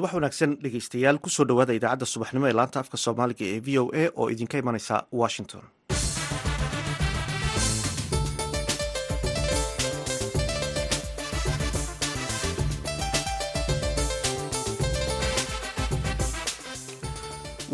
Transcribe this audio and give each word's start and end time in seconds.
subax 0.00 0.14
wanaagsan 0.16 0.56
dhegeystayaal 0.62 1.18
ku 1.24 1.28
soo 1.34 1.44
dhowaada 1.50 1.72
idaacadda 1.78 2.06
subaxnimo 2.12 2.46
ee 2.48 2.56
laanta 2.58 2.80
afka 2.82 2.96
soomaaliga 3.04 3.44
ee 3.54 3.60
v 3.66 3.78
o 3.82 3.84
a 4.02 4.04
oo 4.20 4.26
idinka 4.34 4.56
imanaysa 4.62 4.96
washington 5.22 5.62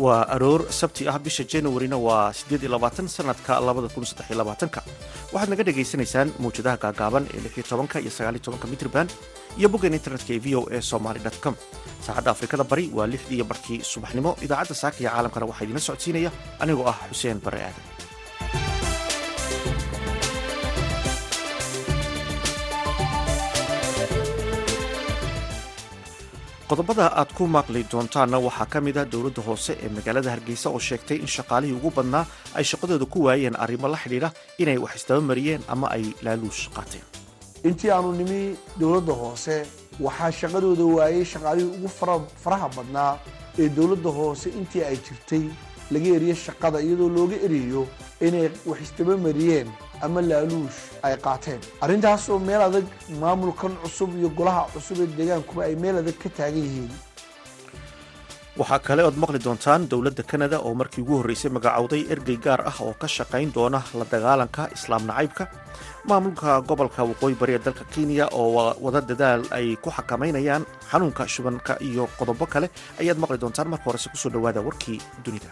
waa 0.03 0.21
aroor 0.35 0.61
sabti 0.79 1.03
ah 1.09 1.17
bisha 1.25 1.43
januarina 1.53 1.97
waa 2.07 2.29
sanadka 3.17 3.53
waxaad 5.33 5.49
naga 5.53 5.63
dhagaysanaysaan 5.67 6.29
mawjadaha 6.43 6.77
gaagaaban 6.83 7.23
ee 7.35 7.41
iyo 8.03 8.11
mitrban 8.73 9.07
iyo 9.59 9.67
boggan 9.73 9.97
internetka 9.99 10.31
ee 10.35 10.41
v 10.45 10.47
o 10.59 10.61
a 10.69 10.81
somaly 10.91 11.19
com. 11.43 11.55
Saacadda 12.05 12.29
afrikada 12.35 12.63
bari 12.71 12.85
waa 12.97 13.07
lixdii 13.13 13.37
iyo 13.41 13.45
barkii 13.51 13.79
subaxnimo. 13.91 14.31
Idaacadda 14.45 14.75
saaka 14.81 14.97
iyo 15.01 15.09
caalamkana 15.13 15.45
waxaa 15.49 15.65
idiina 15.65 15.81
socodsiinaya. 15.87 16.31
Anigoo 16.61 16.85
ah 16.91 16.97
xuseen 17.11 17.39
bare 17.45 17.59
aadan 17.67 17.85
qodobada 26.69 27.05
aad 27.19 27.29
ku 27.37 27.43
maaqli 27.55 27.81
doontaanna 27.91 28.37
waxaa 28.47 28.67
ka 28.73 28.79
mid 28.85 28.97
ah 29.01 29.05
dowladda 29.13 29.41
hoose 29.47 29.71
ee 29.83 29.89
magaalada 29.97 30.29
hargeysa 30.35 30.67
oo 30.69 30.79
sheegtay 30.87 31.17
in 31.23 31.27
shaqaalihii 31.35 31.77
ugu 31.79 31.89
badnaa 31.97 32.25
ay 32.57 32.63
shaqadooda 32.71 33.05
ku 33.13 33.19
waayeen 33.27 33.55
arrimo 33.63 33.87
la 33.87 33.97
xidhiidha 34.03 34.29
inay 34.61 34.77
wax 34.83 34.93
isdabamariyeen 34.99 35.61
ama 35.73 35.87
ay 35.95 36.03
laaluush 36.25 36.63
qaateen. 36.75 37.05
Intii 37.67 37.91
aanu 37.95 38.11
nimi 38.19 38.39
dowladda 38.79 39.13
hoose 39.21 39.55
waxaa 40.05 40.31
shaqadooda 40.41 40.83
waayey 40.97 41.23
shaqaalihii 41.33 41.71
ugu 41.77 41.89
faraha 42.43 42.67
badnaa 42.77 43.13
ee 43.61 43.69
dowladda 43.77 44.09
hoose 44.19 44.47
intii 44.59 44.83
ay 44.89 44.97
jirtay 45.05 45.43
laga 45.93 46.09
eriye 46.17 46.35
shaqada 46.45 46.77
iyadoo 46.85 47.09
looga 47.17 47.37
eriyo 47.47 47.81
inay 48.27 48.49
wax 48.69 48.79
isdabamariyeen 48.87 49.67
ama 50.05 50.21
laaluush 50.29 50.79
ay 51.05 51.15
qaateen. 51.25 51.59
Arrintaasoo 51.83 52.39
meel 52.47 52.61
adag 52.67 52.85
maamulkan 53.21 53.73
cusub 53.83 54.09
iyo 54.19 54.29
golaha 54.37 54.63
cusub 54.73 54.97
ee 55.03 55.09
deegaankuba 55.17 55.61
ay 55.69 55.75
meel 55.83 55.97
adag 56.01 56.17
ka 56.23 56.29
taagan 56.37 56.63
yihiin. 56.67 56.91
Waxaa 58.59 58.79
kale 58.87 59.01
ood 59.05 59.17
maqli 59.21 59.39
doontaan 59.45 59.81
dowladda 59.91 60.23
kanada 60.31 60.57
oo 60.65 60.73
markii 60.79 61.01
ugu 61.05 61.15
horreysay 61.19 61.51
magacowday 61.57 62.01
ergey 62.13 62.37
gaar 62.45 62.61
ah 62.69 62.77
oo 62.85 62.93
ka 63.01 63.07
shaqayn 63.15 63.51
doona 63.55 63.79
la 63.99 64.05
dagaalanka 64.13 64.63
islaam 64.77 65.03
nacaybka. 65.09 65.43
Maamulka 66.09 66.61
gobolka 66.69 67.01
waqooyi 67.09 67.35
bari 67.41 67.53
ee 67.57 67.61
dalka 67.65 67.83
kenya 67.93 68.25
oo 68.39 68.73
wada 68.85 69.01
dadaal 69.09 69.41
ay 69.57 69.67
ku 69.83 69.89
xakamaynayaan 69.97 70.63
xanuunka 70.91 71.23
shubanka 71.33 71.73
iyo 71.89 72.03
qodobo 72.17 72.45
kale 72.53 72.67
ayaad 73.01 73.17
maqli 73.21 73.37
doontaan. 73.43 73.69
Marka 73.71 73.85
horese 73.89 74.09
ku 74.09 74.17
soo 74.17 74.31
dhowaada 74.33 74.61
warkii 74.67 74.99
dunida 75.25 75.49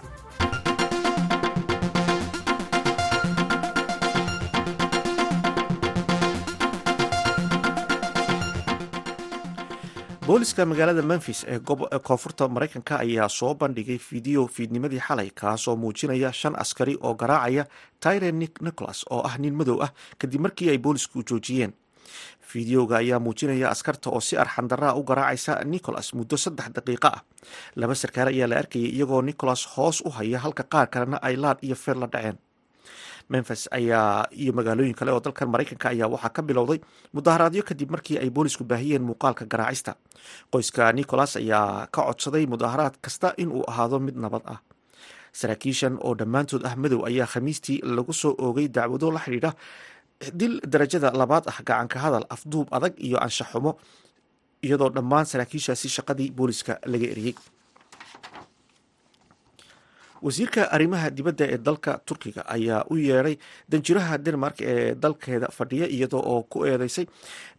booliska 10.27 10.65
magaalada 10.65 11.01
memfis 11.11 11.39
ee 11.47 11.59
koonfurta 12.07 12.47
maraykanka 12.47 12.95
ayaa 13.03 13.29
soo 13.29 13.53
bandhigay 13.55 13.97
fiideo 13.97 14.47
fiidnimadii 14.47 14.99
xalay 15.07 15.29
kaasoo 15.41 15.75
muujinaya 15.75 16.31
shan 16.33 16.55
askari 16.63 16.97
oo 17.01 17.13
garaacaya 17.15 17.65
tyre 18.03 18.31
nicholas 18.31 19.05
oo 19.11 19.21
ah 19.29 19.37
nin 19.37 19.53
madow 19.59 19.77
ah 19.85 19.91
kadib 20.17 20.41
markii 20.41 20.69
ay 20.69 20.77
boolisku 20.77 21.23
joojiyeen. 21.29 21.73
Fideoga 22.49 22.97
ayaa 22.97 23.19
muujinaya 23.19 23.69
askarta 23.69 24.09
oo 24.09 24.19
si 24.21 24.37
arxandaraa 24.37 24.93
u 24.95 25.03
garaacaysa 25.03 25.53
nicholas 25.63 26.13
muddo 26.13 26.37
saddex 26.37 26.69
daqiiqo 26.75 27.07
ah. 27.07 27.21
Laba 27.75 27.95
sarkaale 27.95 28.29
ayaa 28.31 28.47
la 28.49 28.57
arkayay 28.57 28.89
iyagoo 28.95 29.21
nicholas 29.21 29.67
hoos 29.77 30.01
u 30.05 30.09
haya 30.09 30.39
halka 30.39 30.63
qaar 30.63 30.87
kalena 30.89 31.17
ay 31.21 31.35
laad 31.35 31.57
iyo 31.61 31.75
feer 31.75 31.97
la 31.97 32.07
dhaceen 32.07 32.37
memfis 33.29 33.61
ayaa 33.77 34.27
iyo 34.41 34.51
magaalooyin 34.53 34.93
kale 34.99 35.11
oo 35.11 35.19
dalkan 35.25 35.49
maraykanka 35.53 35.87
ayaa 35.93 36.07
waxaa 36.13 36.29
ka 36.35 36.41
bilowday 36.41 36.79
mudaharaadyo 37.13 37.63
kadib 37.69 37.89
markii 37.95 38.17
ay 38.23 38.29
boolisku 38.29 38.63
baahiyeen 38.63 39.03
muuqaalka 39.09 39.45
garaacista. 39.45 39.95
Qoyska 40.53 40.93
nicholas 40.93 41.35
ayaa 41.41 41.87
ka 41.91 42.01
codsaday 42.07 42.45
mudaharaad 42.45 42.95
kasta 43.01 43.33
inuu 43.37 43.63
ahaado 43.71 43.99
mid 43.99 44.15
nabad 44.25 44.41
ah. 44.45 44.59
Saraakiishan 45.39 45.97
oo 46.05 46.13
dhammaantood 46.19 46.63
ah 46.69 46.75
madow 46.75 47.01
ayaa 47.09 47.27
khamiistii 47.33 47.81
lagu 47.97 48.13
soo 48.13 48.33
oogay 48.45 48.67
dacwado 48.67 49.11
la 49.11 49.19
xidhiidha 49.25 49.51
dil 50.39 50.53
darajada 50.71 51.11
labaad 51.11 51.43
ah 51.51 51.57
gacanka 51.67 51.97
hadal 51.99 52.25
afduub 52.35 52.67
adag 52.77 52.93
iyo 53.07 53.17
anshaxumo 53.25 53.71
iyadoo 54.65 54.89
dhammaan 54.95 55.25
saraakiishaasi 55.31 55.87
shaqadii 55.95 56.29
booliska 56.37 56.73
laga 56.91 57.07
eriyey 57.13 57.35
wasiirka 60.21 60.61
arrimaha 60.75 61.09
dibadda 61.17 61.45
ee 61.53 61.57
dalka 61.57 61.99
turkiga 62.07 62.41
ayaa 62.55 62.85
u 62.89 62.95
yeedhay 62.97 63.35
danjiraha 63.71 64.17
denmark 64.17 64.57
ee 64.61 64.95
dalkeeda 64.95 65.47
fadhiya 65.57 65.87
iyadoo 65.95 66.21
oo 66.33 66.41
ku 66.43 66.65
eedeysay 66.65 67.05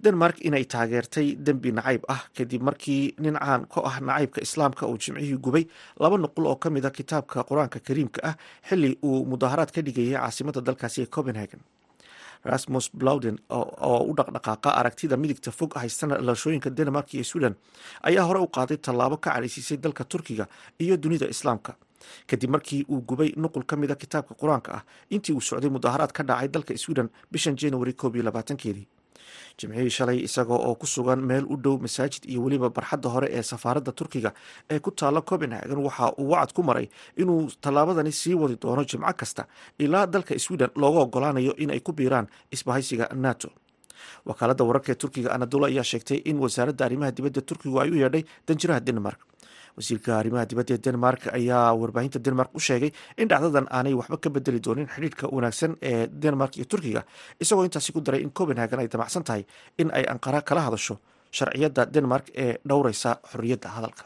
denmark 0.04 0.36
inay 0.48 0.64
taageertay 0.64 1.28
dembi 1.46 1.72
nacayb 1.72 2.02
ah. 2.08 2.22
Kadib 2.36 2.62
markii 2.68 3.14
nin 3.18 3.36
caan 3.38 3.66
ka 3.72 3.80
ah 3.90 3.96
nacaybka 4.00 4.40
islaamka 4.46 4.86
uu 4.90 4.98
jimcihii 5.02 5.38
gubay 5.46 5.64
laba 6.00 6.16
nuqul 6.18 6.46
oo 6.46 6.56
ka 6.56 6.70
mid 6.70 6.84
a 6.84 6.90
kitaabka 6.90 7.44
qur'aanka 7.48 7.78
kariimka 7.86 8.20
ah 8.30 8.34
xilli 8.68 8.98
uu 9.08 9.24
mudaharaad 9.30 9.70
ka 9.74 9.80
dhigayay 9.86 10.16
caasimada 10.20 10.60
dalkaasi 10.68 10.98
ee 11.02 11.10
copenhagen 11.16 11.60
rasmus 12.52 12.86
blauden 13.00 13.36
oo 13.58 13.98
u 14.10 14.14
dhaqdhaqaaqa 14.18 14.70
aragtida 14.80 15.16
midigta 15.16 15.50
fog 15.58 15.74
haystana 15.82 16.14
dhalashooyinka 16.20 16.70
denmark 16.78 17.14
iyo 17.14 17.24
sweden 17.24 17.54
ayaa 18.08 18.24
hore 18.28 18.40
u 18.40 18.48
qaaday 18.56 18.76
tallaabo 18.86 19.16
ka 19.16 19.30
cadhaysiisay 19.34 19.76
dalka 19.84 20.04
turkiga 20.04 20.46
iyo 20.78 20.96
dunida 20.96 21.26
islaamka. 21.34 21.72
Kadib 22.26 22.50
markii 22.50 22.84
uu 22.88 23.00
gubay 23.08 23.32
nuqul 23.36 23.64
ka 23.66 23.76
mida 23.76 23.94
kitaabka 24.02 24.34
qur'aanka 24.40 24.70
ah 24.78 24.82
intii 25.10 25.34
uu 25.34 25.40
socday 25.40 25.70
mudaharaad 25.70 26.12
ka 26.12 26.22
dhacay 26.22 26.48
dalka 26.48 26.76
sweden 26.84 27.08
bishan 27.32 27.56
january 27.56 27.92
koob 27.92 28.14
iyo 28.16 28.24
labaatankeedii 28.28 28.86
jimcihii 29.58 29.90
shalay 29.96 30.18
isagoo 30.28 30.58
oo 30.68 30.74
ku 30.80 30.86
sugan 30.86 31.20
meel 31.30 31.44
u 31.48 31.56
dhow 31.64 31.74
masaajid 31.84 32.22
iyo 32.30 32.40
weliba 32.44 32.68
barxadda 32.76 33.08
hore 33.14 33.28
ee 33.38 33.42
safaaradda 33.42 33.92
turkiga 33.92 34.30
ee 34.70 34.78
ku 34.78 34.90
taalla 34.90 35.20
copenhagen 35.30 35.78
waxa 35.86 36.12
uu 36.22 36.30
wacad 36.32 36.52
ku 36.56 36.62
maray 36.62 36.86
inuu 37.16 37.40
tallaabadani 37.64 38.12
sii 38.20 38.34
wadi 38.42 38.56
doono 38.62 38.82
jimco 38.90 39.12
kasta 39.20 39.42
ilaa 39.78 40.06
dalka 40.06 40.38
sweden 40.38 40.70
looga 40.82 41.00
ogolaanayo 41.06 41.52
in 41.62 41.70
ay 41.70 41.80
ku 41.80 41.92
biiraan 41.92 42.26
isbahaysiga 42.50 43.08
nato. 43.24 43.48
Wakaaladda 44.28 44.64
wararka 44.68 44.92
ee 44.92 44.94
turkiga 45.02 45.28
anadolo 45.34 45.64
ayaa 45.70 45.84
sheegtay 45.90 46.18
in 46.30 46.36
wasaaradda 46.44 46.82
arrimaha 46.86 47.10
dibadda 47.16 47.40
turkigu 47.48 47.76
ay 47.82 47.90
u 47.90 47.96
yeedhay 48.02 48.22
danjiraha 48.48 48.80
denmark 48.88 49.18
wasiirka 49.78 50.10
arrimaha 50.20 50.44
dibadda 50.50 50.72
ee 50.74 50.82
denmark 50.86 51.20
ayaa 51.38 51.64
warbaahinta 51.80 52.18
denmark 52.26 52.50
u 52.54 52.60
sheegay 52.68 52.90
in 53.22 53.28
dhacdadan 53.32 53.66
aanay 53.76 53.94
waxba 54.00 54.16
ka 54.24 54.28
bedeli 54.36 54.60
doonin 54.66 54.88
xidhiidhka 54.94 55.24
wanaagsan 55.36 55.72
ee 55.90 56.06
denmark 56.24 56.52
iyo 56.58 56.64
turkiga 56.72 57.02
isagoo 57.44 57.64
intaasi 57.68 57.90
ku 57.96 58.00
daray 58.06 58.20
in 58.26 58.30
copenhagen 58.38 58.78
ay 58.82 58.88
damacsan 58.94 59.24
tahay 59.28 59.42
in 59.82 59.88
ay 59.98 60.04
anqara 60.14 60.40
kala 60.48 60.60
hadasho 60.66 60.94
sharciyadda 61.38 61.82
denmark 61.96 62.24
ee 62.44 62.52
dhowreysa 62.70 63.10
xorriyadda 63.30 63.68
hadalka 63.76 64.04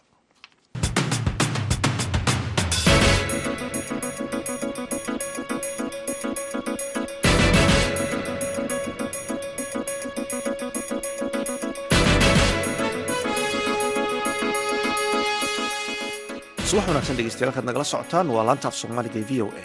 subax 16.71 16.87
wanaagsan 16.89 17.17
dhegeystayaal 17.19 17.55
kaad 17.57 17.65
nagala 17.69 17.85
socotaan. 17.93 18.27
Waa 18.35 18.45
laanta 18.49 18.69
af 18.71 18.75
soomaaliga 18.81 19.21
v 19.29 19.43
o 19.43 19.47
a. 19.49 19.63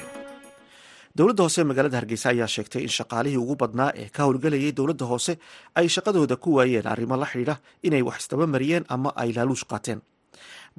Dowladda 1.18 1.44
hoose 1.46 1.60
ee 1.62 1.64
magaalada 1.70 1.98
hargeysa 2.00 2.28
ayaa 2.34 2.48
sheegtay 2.56 2.82
in 2.82 2.90
shaqaalihii 2.98 3.38
ugu 3.44 3.56
badnaa 3.62 3.92
ee 4.02 4.08
ka 4.16 4.22
howlgelayay 4.26 4.72
dowladda 4.80 5.06
hoose 5.12 5.34
ay 5.80 5.88
shaqadooda 5.96 6.36
ku 6.44 6.50
waayeen 6.58 6.88
arrimo 6.94 7.16
la 7.22 7.26
xidhiidha 7.32 7.56
inay 7.88 8.02
wax 8.08 8.18
isdabamariyeen 8.24 8.84
ama 8.96 9.10
ay 9.16 9.30
laaluush 9.38 9.66
qaateen. 9.72 10.00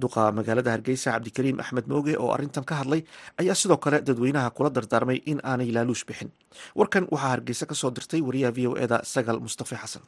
Duqa 0.03 0.23
magaalada 0.39 0.71
hargeysa 0.75 1.09
cabdikariim 1.15 1.61
axmed 1.63 1.87
mooge 1.93 2.15
oo 2.23 2.31
arrintan 2.37 2.65
ka 2.69 2.75
hadlay 2.81 3.01
ayaa 3.41 3.55
sidoo 3.55 3.77
kale 3.85 3.99
dadweynaha 4.09 4.51
kula 4.57 4.71
dardaarmay 4.77 5.19
in 5.31 5.39
aanay 5.51 5.71
laaluush 5.77 6.05
bixin. 6.09 6.31
Warkan 6.79 7.05
waxaa 7.13 7.31
hargeysa 7.35 7.65
ka 7.71 7.75
soo 7.75 7.91
dirtay 7.97 8.21
wariyaha 8.29 8.53
v 8.57 8.67
o 8.67 8.77
eda 8.85 8.99
sagal 9.15 9.39
mustafe 9.41 9.77
xasan 9.83 10.03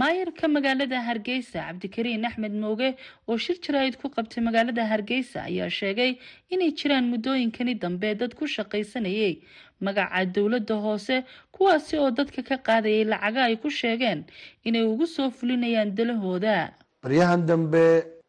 maayarka 0.00 0.48
magaalada 0.48 0.98
hargeysa 1.08 1.58
cabdikariin 1.66 2.24
axmed 2.28 2.54
mooge 2.62 2.88
oo 3.28 3.36
shir 3.44 3.56
jaraa'id 3.64 3.96
ku 4.02 4.08
qabtay 4.16 4.42
magaalada 4.48 4.84
hargeysa 4.92 5.38
ayaa 5.50 5.70
sheegay 5.78 6.10
inay 6.54 6.70
jiraan 6.78 7.06
muddooyinkani 7.12 7.74
dambe 7.82 8.10
dad 8.20 8.32
ku 8.38 8.44
shaqaysanayay 8.54 9.34
magaca 9.86 10.24
dowladda 10.34 10.74
hoose 10.86 11.16
kuwaasi 11.54 11.94
oo 12.02 12.10
dadka 12.18 12.42
ka 12.48 12.56
qaadayay 12.66 13.04
lacaga 13.12 13.40
ay 13.48 13.56
ku 13.62 13.70
sheegeen 13.80 14.20
inay 14.66 14.82
ugu 14.92 15.06
soo 15.06 15.30
fulinayaan 15.30 15.94
dalahooda. 15.96 16.58
Baryahan 17.02 17.46
dambe 17.46 17.84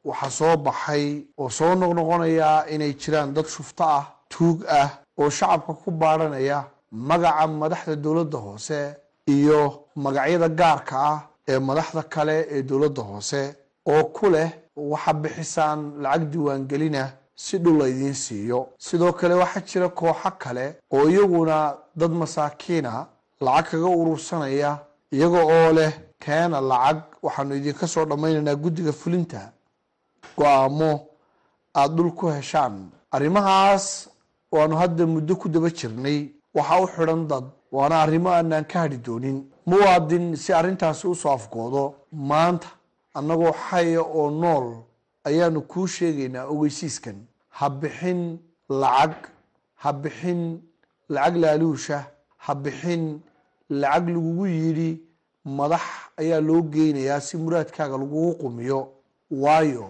waxaa 0.10 0.30
soo 0.40 0.56
baxay 0.66 1.06
oo 1.42 1.50
soo 1.50 1.74
noqnoqonayaa 1.82 2.70
inay 2.74 2.94
jiraan 3.02 3.34
dad 3.34 3.48
shufto 3.56 3.84
ah 3.98 4.06
tuug 4.30 4.58
ah 4.80 4.90
oo 5.18 5.30
shacabka 5.38 5.74
ku 5.82 5.90
baadhanaya 6.02 6.60
magaca 7.10 7.48
madaxda 7.62 7.96
dowladda 8.06 8.38
hoose 8.46 8.80
iyo 9.36 9.62
magacyada 10.04 10.48
gaarka 10.60 10.96
ah 11.12 11.20
ee 11.52 11.60
madaxda 11.68 12.02
kale 12.14 12.38
ee 12.56 12.62
dowladda 12.70 13.02
hoose 13.10 13.42
oo 13.92 14.04
ku 14.16 14.26
leh 14.36 14.50
waxaa 14.92 15.14
bixisaan 15.24 15.80
lacag 16.04 16.24
diiwaangelina 16.32 17.04
si 17.44 17.56
dhul 17.64 17.78
laydiin 17.82 18.14
siiyo. 18.24 18.60
Sidoo 18.86 19.14
kale 19.20 19.34
waxaa 19.44 19.62
jira 19.70 19.88
kooxo 20.00 20.32
kale 20.44 20.66
oo 20.96 21.06
iyaguna 21.14 21.58
dad 22.00 22.12
masaakiina 22.22 22.92
lacag 23.46 23.66
kaga 23.72 23.88
urursanaya 24.02 24.72
iyaga 25.16 25.42
oo 25.56 25.70
leh 25.78 25.92
keena 26.24 26.58
lacag. 26.72 26.98
Waxaanu 27.26 27.56
idinka 27.60 27.86
soo 27.94 28.06
dhammaynaynaa 28.10 28.56
guddiga 28.64 28.92
fulinta. 29.02 29.42
Go'aamo 30.38 30.92
aada 31.80 31.94
dhul 31.96 32.12
ku 32.20 32.26
heshaan. 32.36 32.76
Arrimahaas 33.16 33.86
waanu 34.56 34.76
hadda 34.82 35.04
muddo 35.14 35.34
ku 35.42 35.48
daba 35.50 35.70
jirnay. 35.80 36.20
Waxaa 36.56 36.82
u 36.84 36.88
xidhan 36.94 37.22
dad 37.32 37.46
waana 37.76 37.96
arrimo 38.04 38.30
aanaan 38.30 38.66
ka 38.72 38.78
hadhi 38.84 38.98
doonin 39.06 39.38
muwaadin 39.66 40.36
si 40.36 40.54
arrintaasi 40.54 41.08
u 41.08 41.16
soo 41.16 41.32
afgoodo 41.38 41.84
maanta 42.12 42.68
annagoo 43.18 43.54
xaya 43.70 44.02
oo 44.02 44.30
nool 44.42 44.68
ayaanu 45.28 45.62
kuu 45.62 45.88
sheegaynaa 45.88 46.46
ogeysiiskan. 46.54 47.18
Ha 47.58 47.70
bixin 47.70 48.22
lacag 48.70 49.16
ha 49.84 49.94
bixin 49.94 50.42
lacag 51.10 51.36
laaluusha 51.44 51.98
ha 52.38 52.56
bixin 52.56 53.04
lacag 53.70 54.06
lagugu 54.16 54.46
yidhi 54.48 54.92
madax 55.58 55.82
ayaa 56.22 56.42
loo 56.48 56.62
geynayaa 56.74 57.20
si 57.28 57.38
muraadkaaga 57.38 57.98
lagugu 57.98 58.34
qumiyo. 58.42 58.82
Waayo 59.32 59.88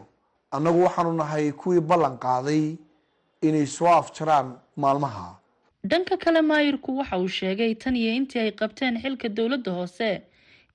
annagu 0.51 0.83
waxaanu 0.83 1.13
nahay 1.13 1.51
kuwii 1.51 1.79
ballan 1.89 2.17
qaaday 2.17 2.75
inay 3.41 3.65
soo 3.67 3.87
afjaraan 4.01 4.47
maalmaha 4.77 5.35
dhanka 5.89 6.17
kale 6.23 6.41
maayirku 6.41 6.97
waxa 6.99 7.17
uu 7.23 7.27
sheegay 7.39 7.71
tan 7.81 7.95
iyo 7.95 8.11
intii 8.19 8.39
ay 8.45 8.51
qabteen 8.59 8.95
xilka 9.03 9.27
dowladda 9.37 9.71
hoose 9.77 10.09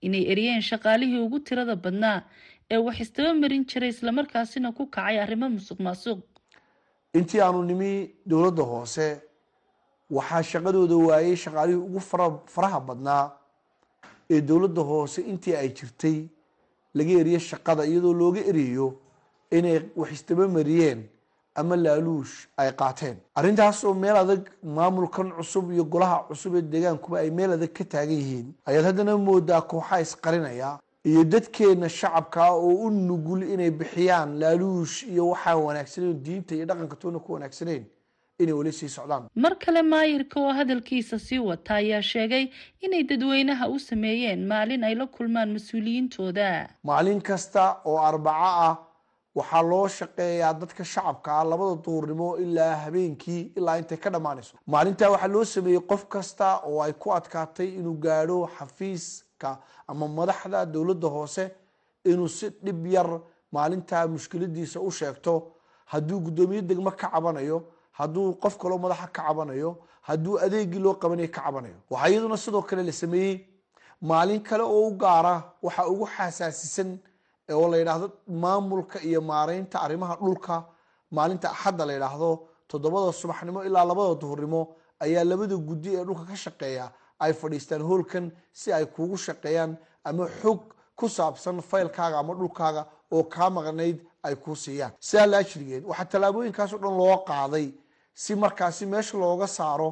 inay 0.07 0.25
eriyeen 0.33 0.63
shaqaalihii 0.71 1.21
ugu 1.27 1.39
tirada 1.47 1.77
badnaa 1.85 2.19
ee 2.71 2.77
wax 2.87 2.97
isdaba 3.05 3.33
marin 3.43 3.65
jiray 3.71 3.91
islamarkaasina 3.95 4.73
ku 4.77 4.83
kacay 4.95 5.17
arrimo 5.25 5.47
musuq 5.57 5.79
maasuq 5.87 6.19
intii 7.19 7.41
aanu 7.47 7.63
nimi 7.71 7.91
dowladda 8.31 8.63
hoose 8.73 9.07
waxaa 10.17 10.43
shaqadooda 10.53 10.97
waayey 11.09 11.37
shaqaalihii 11.45 11.83
ugu 11.89 12.01
fara 12.11 12.27
faraha 12.55 12.81
badnaa 12.89 13.25
ee 14.35 14.41
dowladda 14.49 14.83
hoose 14.91 15.21
intii 15.33 15.57
ay 15.63 15.69
jirtay 15.79 16.17
laga 16.99 17.13
eriyo 17.23 17.39
shaqada 17.51 17.83
iyadoo 17.91 18.15
looga 18.21 18.41
eriyo 18.51 18.87
inay 19.57 19.77
wax 20.01 20.11
isdaba 20.17 20.45
mariyeen 20.57 21.01
ama 21.55 21.77
laaluush 21.77 22.35
ay 22.57 22.71
qaateen 22.81 23.17
arrintaasoo 23.39 23.95
meel 23.95 24.17
adag 24.17 24.43
maamulkan 24.79 25.33
cusub 25.39 25.73
iyo 25.73 25.85
golaha 25.85 26.19
cusub 26.29 26.55
ee 26.57 26.63
deegaankuba 26.73 27.19
ay 27.25 27.31
meel 27.39 27.53
adag 27.57 27.73
ka 27.79 27.85
taagan 27.85 28.19
yihiin 28.23 28.49
ayaad 28.69 28.85
haddana 28.91 29.17
moodaa 29.29 29.61
kooxa 29.71 30.01
isqarinaya 30.07 30.71
iyo 31.11 31.25
dadkeena 31.33 31.89
shacabkaa 31.89 32.51
oo 32.67 32.75
u 32.87 32.91
nugul 32.91 33.43
inay 33.55 33.71
bixiyaan 33.71 34.39
laaluush 34.43 34.97
iyo 35.13 35.29
waxaan 35.33 35.63
wanaagsaneyn 35.67 36.23
diinta 36.25 36.55
iyo 36.55 36.67
dhaqanka 36.71 36.97
toona 37.03 37.19
ku 37.25 37.33
wanaagsaneyn 37.37 37.85
inay 38.43 38.55
weli 38.59 38.73
sii 38.73 38.89
socdaan 38.97 39.23
mar 39.45 39.55
kale 39.65 39.83
maayirka 39.83 40.37
oo 40.41 40.53
hadalkiisa 40.59 41.19
sii 41.19 41.39
wata 41.51 41.75
ayaa 41.75 42.03
sheegay 42.13 42.45
inay 42.85 43.03
dadweynaha 43.11 43.69
u 43.75 43.79
sameeyeen 43.79 44.47
maalin 44.53 44.85
ay 44.89 44.95
la 45.01 45.07
kulmaan 45.17 45.51
mas'uuliyiintooda 45.57 46.49
maalin 46.91 47.21
kasta 47.23 47.65
oo 47.85 47.99
arbaco 48.11 48.49
ah 48.69 48.77
waxaa 49.39 49.63
loo 49.71 49.87
shaqeeyaa 49.99 50.53
dadka 50.61 50.85
shacabka 50.85 51.31
ah 51.41 51.45
labada 51.51 51.75
duhurnimo 51.85 52.29
ilaa 52.45 52.75
habeenkii 52.85 53.43
ilaa 53.59 53.77
intay 53.81 53.99
ka 54.05 54.11
dhammaanayso 54.15 54.55
maalintaa 54.73 55.11
waxaa 55.15 55.33
loo 55.35 55.45
sameeyey 55.45 55.81
qof 55.91 56.03
kasta 56.15 56.49
oo 56.69 56.81
ay 56.87 56.93
ku 56.93 57.13
adkaatay 57.19 57.69
inuu 57.79 57.95
gaadho 58.05 58.39
xafiiska 58.59 59.51
ama 59.89 60.09
madaxda 60.19 60.67
dowladda 60.75 61.09
hoose 61.17 61.45
inuu 62.05 62.29
si 62.29 62.47
dhib 62.65 62.87
yar 62.87 63.09
maalintaa 63.53 64.07
mushkiladiisa 64.07 64.81
u 64.81 64.91
sheegto. 64.91 65.35
Hadduu 65.93 66.21
guddoomiye 66.25 66.63
degmo 66.63 66.91
ka 66.91 67.09
cabanayo 67.11 67.59
hadduu 67.99 68.35
qof 68.43 68.57
kaloo 68.59 68.79
madaxa 68.79 69.07
ka 69.17 69.23
cabanayo 69.27 69.71
hadduu 70.09 70.39
adeegii 70.45 70.79
loo 70.79 70.95
qabanayo 71.03 71.29
ka 71.29 71.41
cabanayo. 71.47 71.75
Waxaa 71.91 72.09
iyaduna 72.11 72.37
sidoo 72.37 72.63
kale 72.63 72.83
la 72.83 72.93
sameeyey 72.93 73.37
maalin 74.03 74.41
kale 74.43 74.63
oo 74.63 74.87
u 74.89 74.97
gaara 75.03 75.35
waxa 75.63 75.87
ugu 75.93 76.07
xasaasisan 76.17 76.99
oo 77.61 77.69
la 77.73 77.77
yidhaahdo 77.81 78.07
maamulka 78.45 78.99
iyo 79.09 79.21
maareynta 79.31 79.77
arrimaha 79.85 80.15
dhulka 80.23 80.55
maalinta 81.17 81.47
axadda 81.55 81.85
la 81.87 81.93
yidhaahdo 81.97 82.31
toddobada 82.71 83.13
subaxnimo 83.13 83.61
ilaa 83.69 83.85
labada 83.91 84.15
duhurnimo 84.23 84.61
ayaa 85.05 85.25
labada 85.25 85.57
guddi 85.69 85.89
ee 85.99 86.05
dhulka 86.09 86.25
ka 86.31 86.37
shaqeeya 86.45 86.87
ay 87.25 87.33
fadhiistaan 87.41 87.83
hoolkan 87.89 88.25
si 88.61 88.73
ay 88.73 88.85
kuugu 88.95 89.17
shaqeeyaan 89.27 89.73
ama 90.05 90.25
xog 90.41 90.61
ku 90.99 91.09
saabsan 91.09 91.57
faylkaaga 91.71 92.17
ama 92.23 92.35
dhulkaaga 92.35 92.83
oo 93.17 93.25
kaa 93.35 93.51
maqnayd 93.51 93.97
ay 94.27 94.35
kuu 94.37 94.55
siiyaan. 94.65 94.93
Sidaa 95.01 95.27
waxaa 95.91 96.05
tallaabooyinkaas 96.13 96.73
oo 96.75 96.79
dhan 96.85 96.97
loo 97.01 97.17
qaaday 97.29 97.67
si 98.23 98.35
markaasi 98.43 98.87
meesha 98.93 99.19
looga 99.19 99.47
saaro 99.47 99.89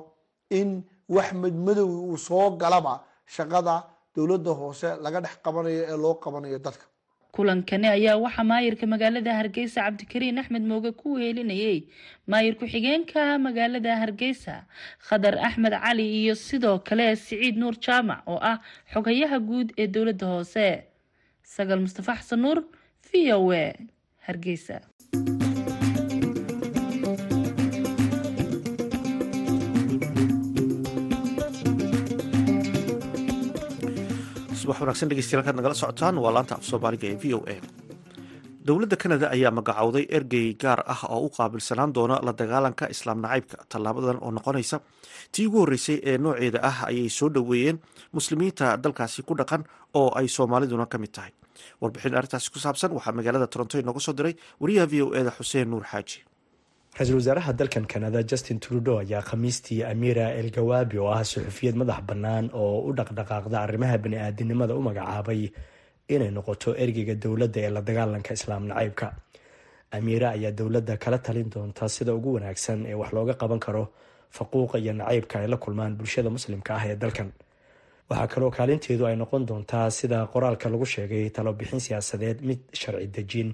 in 0.51 0.71
wax 1.09 1.33
madmadow 1.43 1.89
uu 2.11 2.17
soo 2.17 2.51
galaba 2.63 2.95
shaqada 3.37 3.75
dowladda 4.15 4.51
hoose 4.61 4.89
laga 5.05 5.21
dhex 5.25 5.35
qabanayo 5.45 5.83
ee 5.93 5.97
loo 6.05 6.15
qabanayo 6.25 6.59
dadka 6.67 6.85
kulankani 7.35 7.87
ayaa 7.97 8.17
waxaa 8.25 8.45
maayirka 8.51 8.87
magaalada 8.93 9.33
hargeysa 9.39 9.81
cabdikariin 9.87 10.39
axmed 10.43 10.63
mooge 10.71 10.91
ku 11.01 11.15
wehelinayay 11.19 11.79
maayir 12.27 12.55
ku-xigeenka 12.61 13.39
magaalada 13.47 13.97
hargeysa 14.03 14.55
khadar 15.09 15.35
axmed 15.49 15.73
cali 15.85 16.07
iyo 16.23 16.35
sidoo 16.35 16.79
kale 16.89 17.07
siciid 17.17 17.57
nuur 17.63 17.75
jaamac 17.85 18.21
oo 18.33 18.39
ah 18.53 18.59
xogayaha 18.93 19.39
guud 19.49 19.69
ee 19.79 19.87
dowladda 19.95 20.27
hoose. 20.27 20.69
Sagal 21.55 21.81
mustafa 21.85 22.13
xasan 22.21 22.41
nuur 22.45 22.59
v 23.09 23.33
o 23.37 23.53
a 23.53 23.65
hargeysa 24.27 24.81
subax 34.69 34.81
wanaagsan 34.85 35.09
dhegeystayaal 35.09 35.57
nagala 35.57 35.75
socotaan 35.75 36.17
waa 36.25 36.33
laanta 36.37 36.55
af 36.59 36.65
soomaaliga 36.71 37.07
ee 37.09 37.17
v 37.23 37.35
o 37.35 37.41
a. 37.49 37.57
Dowladda 38.67 38.97
kanada 39.03 39.27
ayaa 39.37 39.51
magacowday 39.59 40.05
ergey 40.17 40.47
gaar 40.63 40.81
ah 40.87 41.01
oo 41.09 41.27
u 41.27 41.31
qaabilsanaan 41.37 41.93
doona 41.97 42.17
la 42.27 42.33
dagaalanka 42.33 42.85
islaam 42.95 43.19
nacaybka. 43.25 43.57
Tallaabadan 43.73 44.19
oo 44.21 44.31
noqonaysa 44.31 44.77
tii 45.33 45.47
ugu 45.49 45.59
horreysay 45.63 45.97
ee 46.11 46.19
nooceeda 46.19 46.61
ah 46.71 46.79
ayay 46.91 47.09
soo 47.09 47.29
dhoweeyeen 47.35 47.79
muslimiinta 48.13 48.77
dalkaasi 48.85 49.23
ku 49.23 49.35
dhaqan 49.41 49.65
oo 49.95 50.09
ay 50.19 50.29
soomaaliduna 50.29 50.87
ka 50.87 50.99
mid 50.99 51.13
tahay. 51.17 51.33
Warbixin 51.81 52.15
arrintaasi 52.19 52.51
ku 52.53 52.59
saabsan 52.59 52.93
waxaa 52.93 53.13
magaalada 53.19 53.47
toronto 53.47 53.79
inooga 53.79 54.01
soo 54.01 54.13
diray 54.13 54.35
wariyaha 54.61 54.87
v 54.93 55.03
o 55.03 55.15
eda 55.17 55.31
xuseen 55.39 55.69
nuur 55.71 55.85
xaaji 55.93 56.28
ra'iisul 56.97 57.17
wasaaraha 57.21 57.53
dalkan 57.59 57.87
kanada 57.93 58.23
justin 58.31 58.59
trudeau 58.61 58.99
ayaa 59.03 59.23
khamiistii 59.23 59.83
amira 59.93 60.27
el 60.41 60.51
gawaabi 60.51 60.99
oo 60.99 61.11
ah 61.13 61.23
suxufiyad 61.25 61.77
madax 61.77 62.01
bannaan 62.09 62.51
oo 62.53 62.81
u 62.89 62.93
dhaqdhaqaaqda 62.99 63.57
arrimaha 63.67 63.97
bani-aadinimada 64.05 64.75
u 64.75 64.83
magacaabay 64.89 65.43
inay 66.15 66.31
noqoto 66.37 66.71
ergeyga 66.85 67.15
dowladda 67.15 67.61
ee 67.67 67.71
la 67.77 67.81
dagaalanka 67.89 68.33
islaam 68.39 68.63
nacaybka. 68.71 69.07
Amiira 69.97 70.29
ayaa 70.37 70.53
dowladda 70.59 70.97
kala 70.97 71.19
talin 71.19 71.49
doonta 71.55 71.89
sida 71.89 72.13
ugu 72.15 72.31
wanaagsan 72.37 72.87
ee 72.91 72.95
wax 73.01 73.11
looga 73.17 73.35
qaban 73.41 73.61
karo 73.67 73.85
faquuqa 74.37 74.79
iyo 74.83 74.93
nacaybka 74.93 75.35
ay 75.41 75.47
la 75.49 75.57
kulmaan 75.57 75.97
bulshada 75.99 76.31
muslimka 76.31 76.75
ah 76.79 76.85
ee 76.91 76.97
dalkan. 76.97 77.31
Waxaa 78.11 78.27
kaloo 78.33 78.51
kaalinteedu 78.51 79.07
ay 79.07 79.17
noqon 79.17 79.47
doontaa 79.47 79.91
sida 79.91 80.27
qoraalka 80.33 80.67
lagu 80.73 80.87
sheegay 80.87 81.31
talobixin 81.31 81.81
siyaasadeed 81.81 82.39
mid 82.49 82.59
sharci 82.81 83.07
dejin 83.17 83.49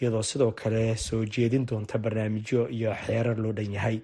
iyadoo 0.00 0.22
sidoo 0.22 0.52
kale 0.52 0.96
soo 0.96 1.24
jeedin 1.24 1.66
doonta 1.66 1.98
barnaamijyo 1.98 2.68
iyo 2.68 2.94
xeerar 3.06 3.38
loo 3.38 3.52
dhan 3.52 3.72
yahay. 3.72 4.00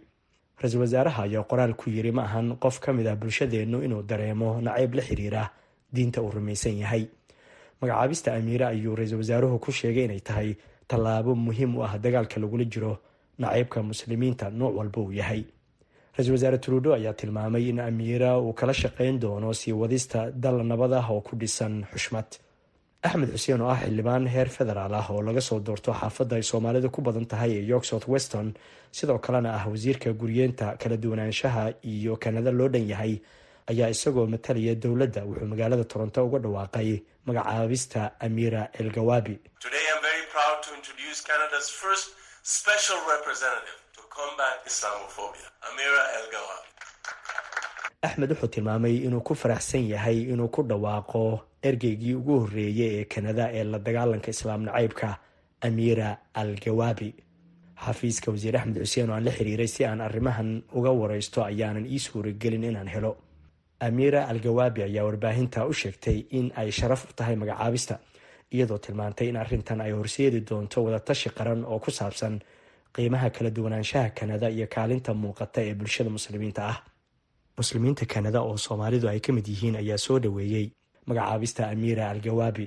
Ra'iisul 0.61 0.81
wasaaraha 0.81 1.23
ayaa 1.29 1.45
qoraal 1.51 1.75
ku 1.77 1.91
yiri 1.91 2.13
ma 2.13 2.23
ahan 2.25 2.57
qof 2.57 2.81
ka 2.81 2.93
mid 2.93 3.07
ah 3.07 3.17
bulshadeennu 3.17 3.83
inuu 3.85 4.03
dareemo 4.03 4.61
nacayb 4.61 4.95
la 4.95 5.03
xiriira 5.03 5.43
diinta 5.93 6.23
uu 6.23 6.31
rumaysan 6.31 6.79
yahay. 6.79 7.05
Magacaabista 7.81 8.35
amiire 8.35 8.65
ayuu 8.67 8.97
ra'iisul 8.97 9.19
wasaaruhu 9.21 9.59
ku 9.61 9.73
sheegay 9.73 10.05
inay 10.05 10.21
tahay 10.21 10.57
tallaabo 10.89 11.35
muhiim 11.35 11.77
u 11.77 11.83
ah 11.85 11.99
dagaalka 11.99 12.41
lagula 12.41 12.65
jiro 12.65 12.99
nacaybka 13.39 13.83
muslimiinta 13.83 14.51
nooc 14.51 14.73
walba 14.79 15.01
uu 15.01 15.13
yahay. 15.13 15.45
Ra'iisul 16.17 16.33
wasaare 16.37 16.59
trudo 16.59 16.95
ayaa 16.95 17.13
tilmaamay 17.13 17.69
in 17.69 17.81
amiira 17.81 18.39
uu 18.41 18.53
kala 18.53 18.73
shaqeyn 18.73 19.19
doono 19.21 19.53
sii 19.53 19.73
wadista 19.73 20.31
dal 20.33 20.65
nabad 20.65 20.93
ah 20.93 21.07
oo 21.13 21.21
ku 21.21 21.37
dhisan 21.37 21.85
xushmad 21.93 22.25
axmed 23.03 23.31
xuseen 23.35 23.61
oo 23.63 23.71
ah 23.75 23.81
xildhibaan 23.83 24.27
heer 24.35 24.49
federaal 24.57 24.95
ah 25.01 25.07
oo 25.13 25.21
laga 25.29 25.41
soo 25.49 25.59
doorto 25.67 25.91
xaafadda 26.01 26.35
ay 26.37 26.43
soomaalidu 26.51 26.89
ku 26.95 27.01
badan 27.07 27.27
tahay 27.33 27.51
ee 27.59 27.65
york 27.73 27.85
south 27.91 28.07
weston 28.13 28.49
sidoo 28.97 29.19
kalena 29.25 29.51
ah 29.59 29.65
wasiirka 29.73 30.11
guryeenta 30.21 30.67
kala 30.81 30.97
duwanaanshaha 31.03 31.65
iyo 31.93 32.13
kanada 32.25 32.51
loo 32.59 32.69
dhan 32.75 32.87
yahay 32.93 33.13
ayaa 33.71 33.89
isagoo 33.95 34.27
matalaya 34.35 34.75
dowladda 34.83 35.21
wuxuu 35.29 35.49
magaalada 35.53 35.85
toronto 35.93 36.19
uga 36.27 36.39
dhawaaqay 36.45 36.89
magacaabista 37.27 38.01
amira 38.27 38.63
el 38.81 38.89
gawabi. 38.97 39.35
Axmed 48.07 48.31
wuxuu 48.31 48.49
tilmaamay 48.55 48.97
inuu 49.07 49.21
ku 49.27 49.35
faraxsan 49.35 49.85
yahay 49.93 50.19
inuu 50.33 50.49
ku 50.55 50.63
dhawaaqo 50.63 51.23
ergeygii 51.71 52.15
ugu 52.21 52.35
horreeyay 52.43 52.91
ee 53.01 53.05
kanada 53.15 53.45
ee 53.59 53.65
la 53.65 53.79
dagaalanka 53.87 54.31
islaam 54.35 54.61
nacaybka 54.69 55.09
amiira 55.67 56.09
al 56.41 56.53
gawaabi 56.65 57.09
xafiiska 57.85 58.31
wasiir 58.33 58.57
axmed 58.57 58.77
xuseen 58.85 59.11
oo 59.11 59.15
aan 59.17 59.25
la 59.25 59.33
xiriiray 59.39 59.69
si 59.75 59.85
aan 59.85 60.01
arrimahan 60.01 60.63
uga 60.79 60.91
wareysto 61.01 61.39
ayaanan 61.51 61.87
ii 61.87 61.99
suuragelin 62.07 62.65
inaan 62.65 62.89
helo. 62.95 63.13
Amiira 63.87 64.21
al 64.33 64.39
gawaabi 64.47 64.81
ayaa 64.89 65.05
warbaahinta 65.09 65.67
u 65.67 65.73
sheegtay 65.81 66.19
in 66.39 66.47
ay 66.57 66.71
sharaf 66.79 67.05
u 67.11 67.13
tahay 67.19 67.37
magacaabista 67.37 67.95
iyadoo 68.55 68.79
tilmaantay 68.79 69.29
in 69.29 69.37
arrintan 69.37 69.81
ay 69.81 69.93
horseedi 69.93 70.41
doonto 70.49 70.79
wadatashi 70.87 71.31
qaran 71.39 71.65
oo 71.65 71.79
ku 71.85 71.91
saabsan 71.91 72.35
qiimaha 72.95 73.29
kala 73.37 73.51
duwanaanshaha 73.57 74.11
kanada 74.19 74.49
iyo 74.57 74.67
kaalinta 74.75 75.11
muuqata 75.23 75.61
ee 75.69 75.75
bulshada 75.75 76.11
muslimiinta 76.17 76.63
ah. 76.73 76.79
Muslimiinta 77.59 78.05
kanada 78.07 78.41
oo 78.49 78.57
soomaalidu 78.57 79.09
ay 79.09 79.21
ka 79.21 79.33
mid 79.33 79.47
yihiin 79.53 79.77
ayaa 79.77 79.99
soo 80.07 80.19
dhoweeyey 80.25 80.67
magacaabista 81.09 81.63
amiira 81.73 82.11
al 82.11 82.21
gawaabi 82.27 82.67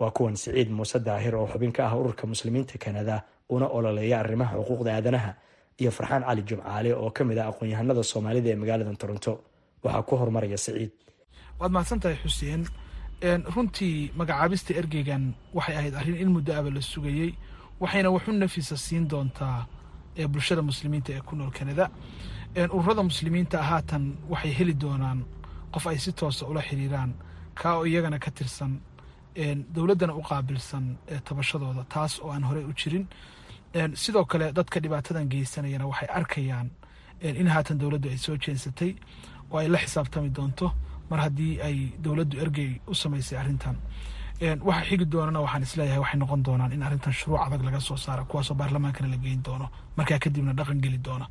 waa 0.00 0.10
kuwan 0.16 0.36
siciid 0.36 0.70
muuse 0.70 0.98
daahir 1.06 1.34
oo 1.34 1.46
xubin 1.52 1.72
ka 1.72 1.82
ah 1.88 1.96
ururka 2.00 2.26
muslimiinta 2.26 2.78
kanada 2.78 3.16
una 3.54 3.66
ololeeya 3.76 4.20
arrimaha 4.20 4.56
xuquuqda 4.58 4.90
aadanaha 4.96 5.32
iyo 5.80 5.90
farxaan 5.90 6.22
cali 6.28 6.42
jumcaale 6.48 6.90
oo 6.94 7.10
ka 7.10 7.24
mid 7.24 7.38
ah 7.38 7.48
aqoon-yahanada 7.50 8.02
soomaalida 8.02 8.48
ee 8.50 8.56
magaalada 8.62 8.94
toronto. 9.02 9.32
Waxaa 9.84 10.02
ku 10.08 10.16
horumaraya 10.20 10.58
siciid. 10.58 10.90
Waad 11.60 11.70
mahadsan 11.74 12.00
tahay 12.02 12.18
xuseen 12.24 12.62
runtii 13.54 14.10
magacaabista 14.18 14.74
ergeygan 14.80 15.34
waxay 15.56 15.76
ahayd 15.76 15.94
arrin 15.94 16.16
in 16.22 16.30
muddo 16.34 16.52
aba 16.58 16.70
la 16.70 16.80
sugayey 16.92 17.30
waxayna 17.80 18.10
waxu 18.10 18.32
nafisa 18.32 18.76
siin 18.76 19.04
doontaa 19.10 19.66
bulshada 20.32 20.62
muslimiinta 20.62 21.10
ee 21.16 21.20
ku 21.20 21.36
nool 21.36 21.50
kanada. 21.58 21.90
Ururada 22.76 23.02
muslimiinta 23.02 23.58
haatan 23.62 24.04
waxay 24.32 24.52
heli 24.58 24.74
doonaan 24.74 25.18
qof 25.74 25.86
ay 25.86 25.98
si 25.98 26.12
toosa 26.12 26.46
ula 26.50 26.62
xiriiraan 26.68 27.10
kaa 27.60 27.74
iyagana 27.90 28.18
ka 28.24 28.30
tirsan 28.30 28.72
dowladdana 29.74 30.14
u 30.20 30.22
qaabilsan 30.30 30.84
tabashadooda 31.26 31.84
taas 31.94 32.12
oo 32.24 32.30
aan 32.34 32.44
horey 32.48 32.64
u 32.70 32.72
jirin. 32.80 33.06
Sidoo 34.02 34.24
kale 34.24 34.52
dadka 34.58 34.80
dhibaatadan 34.80 35.28
geysanayana 35.32 35.86
waxay 35.90 36.08
arkayaan 36.18 36.68
in 37.40 37.46
haatan 37.54 37.78
dowladdu 37.82 38.08
ay 38.08 38.18
soo 38.18 38.36
jeensatay. 38.44 38.92
Oo 39.50 39.58
ay 39.58 39.68
la 39.68 39.78
xisaabtami 39.78 40.30
doonto 40.36 40.66
mar 41.10 41.20
haddii 41.24 41.60
ay 41.66 41.76
dowladdu 42.04 42.36
ergey 42.44 42.70
u 42.90 42.94
samaysay 42.94 43.38
arrintan. 43.38 43.76
Waxa 44.68 44.84
xigi 44.88 45.04
doonana 45.12 45.40
waxaan 45.44 45.62
is 45.62 45.76
leeyahay 45.78 45.98
waxay 46.04 46.18
noqon 46.22 46.42
doonaan 46.46 46.72
in 46.72 46.82
arrintan 46.82 47.12
shuruuc 47.18 47.40
adag 47.46 47.62
laga 47.66 47.80
soo 47.80 47.96
saara 47.96 48.24
kuwaasoo 48.30 48.54
baarlamaankana 48.60 49.08
la 49.14 49.16
geyn 49.24 49.42
doono 49.46 49.66
markaa 49.96 50.18
kadibna 50.24 50.52
dhaqan 50.58 50.78
geli 50.84 50.98
doona. 51.06 51.26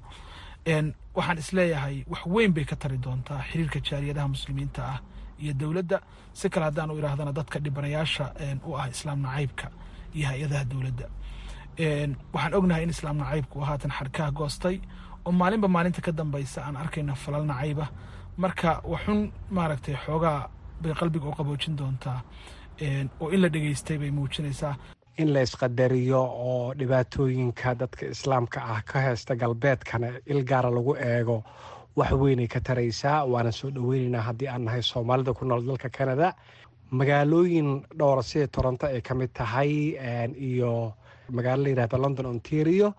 Waxaan 1.17 1.37
is 1.37 1.49
leeyahay 1.57 2.03
wax 2.11 2.21
weyn 2.25 2.51
bay 2.53 2.65
ka 2.65 2.75
tari 2.75 2.97
doontaa 2.97 3.39
xiriirka 3.49 3.79
jaaliyadaha 3.87 4.27
muslimiinta 4.35 4.81
ah 4.93 4.99
iyo 5.43 5.53
dowladda 5.53 5.97
si 6.33 6.49
kale 6.49 6.65
haddaan 6.65 6.91
u 6.91 6.97
idhaahdana 6.99 7.31
dadka 7.39 7.59
dhibanayaasha 7.59 8.25
u 8.67 8.75
ah 8.77 8.87
islaam 8.89 9.19
nacaybka 9.21 9.67
iyo 10.15 10.25
hay'adaha 10.31 10.63
dowladda. 10.71 11.05
Waxaan 12.33 12.53
ognahay 12.57 12.83
in 12.83 12.89
islaam 12.89 13.17
nacaybku 13.17 13.59
haatan 13.67 13.91
xarkaha 13.91 14.31
goostay 14.31 14.77
oo 15.25 15.31
maalinba 15.31 15.67
maalinta 15.67 16.01
ka 16.01 16.11
dambaysa 16.11 16.61
aan 16.65 16.75
arkayna 16.75 17.15
falal 17.15 17.45
nacayba. 17.45 17.85
Marka 18.37 18.81
waxun 18.91 19.31
maaragtay 19.49 19.95
xoogaa 20.05 20.49
bay 20.81 20.93
qalbiga 20.93 21.25
u 21.29 21.33
qaboojin 21.37 21.75
doontaa 21.77 22.21
oo 23.21 23.29
in 23.29 23.41
la 23.41 23.49
dhegeystay 23.49 23.97
bay 23.97 24.11
muujinaysaa. 24.11 24.75
In 25.17 25.33
la 25.33 25.41
isqadariyo 25.41 26.21
oo 26.21 26.73
dhibaatooyinka 26.79 27.75
dadka 27.75 28.05
islaamka 28.05 28.59
ah 28.73 28.81
ka 28.89 28.99
heysta 29.05 29.35
galbeedkana 29.35 30.07
il 30.25 30.43
gaara 30.49 30.69
lagu 30.69 30.93
eego 30.95 31.43
wax 31.97 32.11
weynay 32.21 32.47
ka 32.47 32.59
taraysaa 32.67 33.25
waana 33.25 33.51
soo 33.51 33.69
dhoweyneynaa 33.75 34.21
haddii 34.29 34.47
aan 34.53 34.63
nahay 34.65 34.81
soomaalida 34.81 35.33
ku 35.33 35.45
nool 35.45 35.63
dalka 35.67 35.89
canada. 35.89 36.35
Magaalooyin 36.91 37.83
dhowra 37.99 38.23
sida 38.23 38.47
toronto 38.47 38.85
ay 38.87 39.01
ka 39.01 39.13
mid 39.15 39.31
tahay 39.33 39.97
iyo 40.49 40.93
magaalo 41.35 41.63
la 41.63 41.69
yihahda 41.69 41.97
london 41.97 42.25
ontario. 42.25 42.93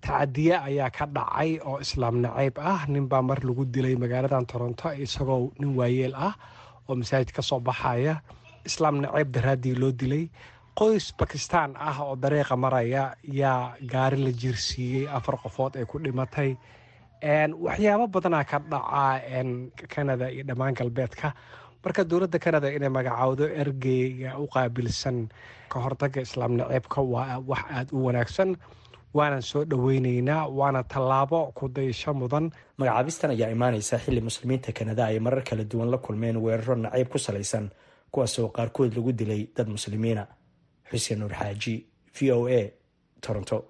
Tacadiye 0.00 0.54
ayaa 0.60 0.90
ka 0.90 1.06
dhacay 1.06 1.58
oo 1.64 1.80
islaam 1.80 2.20
nacayb 2.22 2.58
ah. 2.60 2.84
Ninbaa 2.88 3.22
mar 3.22 3.40
lagu 3.42 3.64
dilay 3.64 3.96
magaaladan 3.96 4.46
toronto 4.46 4.92
isagoo 4.92 5.50
nin 5.58 5.74
waayeel 5.76 6.14
ah 6.14 6.34
oo 6.88 6.94
masaajid 6.94 7.32
ka 7.32 7.42
soo 7.42 7.60
baxaya. 7.60 8.20
Islaam 8.64 9.00
nacayb 9.02 9.32
daraaddii 9.32 9.74
loo 9.74 9.90
dilay. 9.92 10.28
Qoys 10.78 11.10
bakistan 11.18 11.74
ah 11.78 11.96
oo 12.04 12.14
dariiqa 12.16 12.56
maraya 12.56 13.14
yaa 13.24 13.74
gaari 13.82 14.18
la 14.24 14.30
jirsiiyey 14.32 15.08
afar 15.08 15.36
qofood 15.42 15.76
ay 15.80 15.84
ku 15.86 15.98
dhimatay 15.98 16.56
waxyaabo 17.28 18.06
badanaa 18.12 18.44
ka 18.44 18.58
dhaca 18.58 19.44
canada 19.88 20.30
iyo 20.30 20.44
dhammaan 20.44 20.74
galbeedka. 20.74 21.32
Marka 21.84 22.04
dowladda 22.04 22.38
canada 22.38 22.68
inay 22.72 22.88
magacaawdo 22.88 23.44
ergeyga 23.48 24.38
u 24.38 24.46
qaabilsan 24.46 25.28
ka 25.68 25.80
hortagga 25.80 26.20
islaam 26.20 26.56
naceebka 26.56 27.00
waa 27.02 27.38
wax 27.50 27.64
aada 27.70 27.92
u 27.92 28.04
wanaagsan. 28.06 28.56
Waanan 29.14 29.42
soo 29.42 29.64
dhoweyneynaa 29.64 30.48
waana 30.48 30.82
tallaabo 30.82 31.52
ku 31.54 31.68
daysho 31.68 32.14
mudan. 32.14 32.50
Magacaabistan 32.78 33.30
ayaa 33.30 33.50
imaaneysa 33.56 33.98
xilli 33.98 34.20
muslimiinta 34.20 34.72
kanada 34.72 35.06
ay 35.06 35.18
marar 35.20 35.42
kala 35.44 35.64
duwan 35.64 35.90
la 35.90 35.98
kulmeen 35.98 36.36
weeraro 36.36 36.74
nacayb 36.76 37.08
ku 37.08 37.18
salaysan 37.18 37.70
kuwaas 38.10 38.38
oo 38.38 38.48
qaarkood 38.48 38.92
lagu 38.96 39.12
dilay 39.12 39.48
dad 39.56 39.68
muslimiina. 39.68 40.26
Xuseen 40.90 41.18
nuur 41.20 41.32
xaaji 41.32 41.74
v 42.16 42.30
o 42.32 42.48
a 42.48 42.60
toronto 43.20 43.64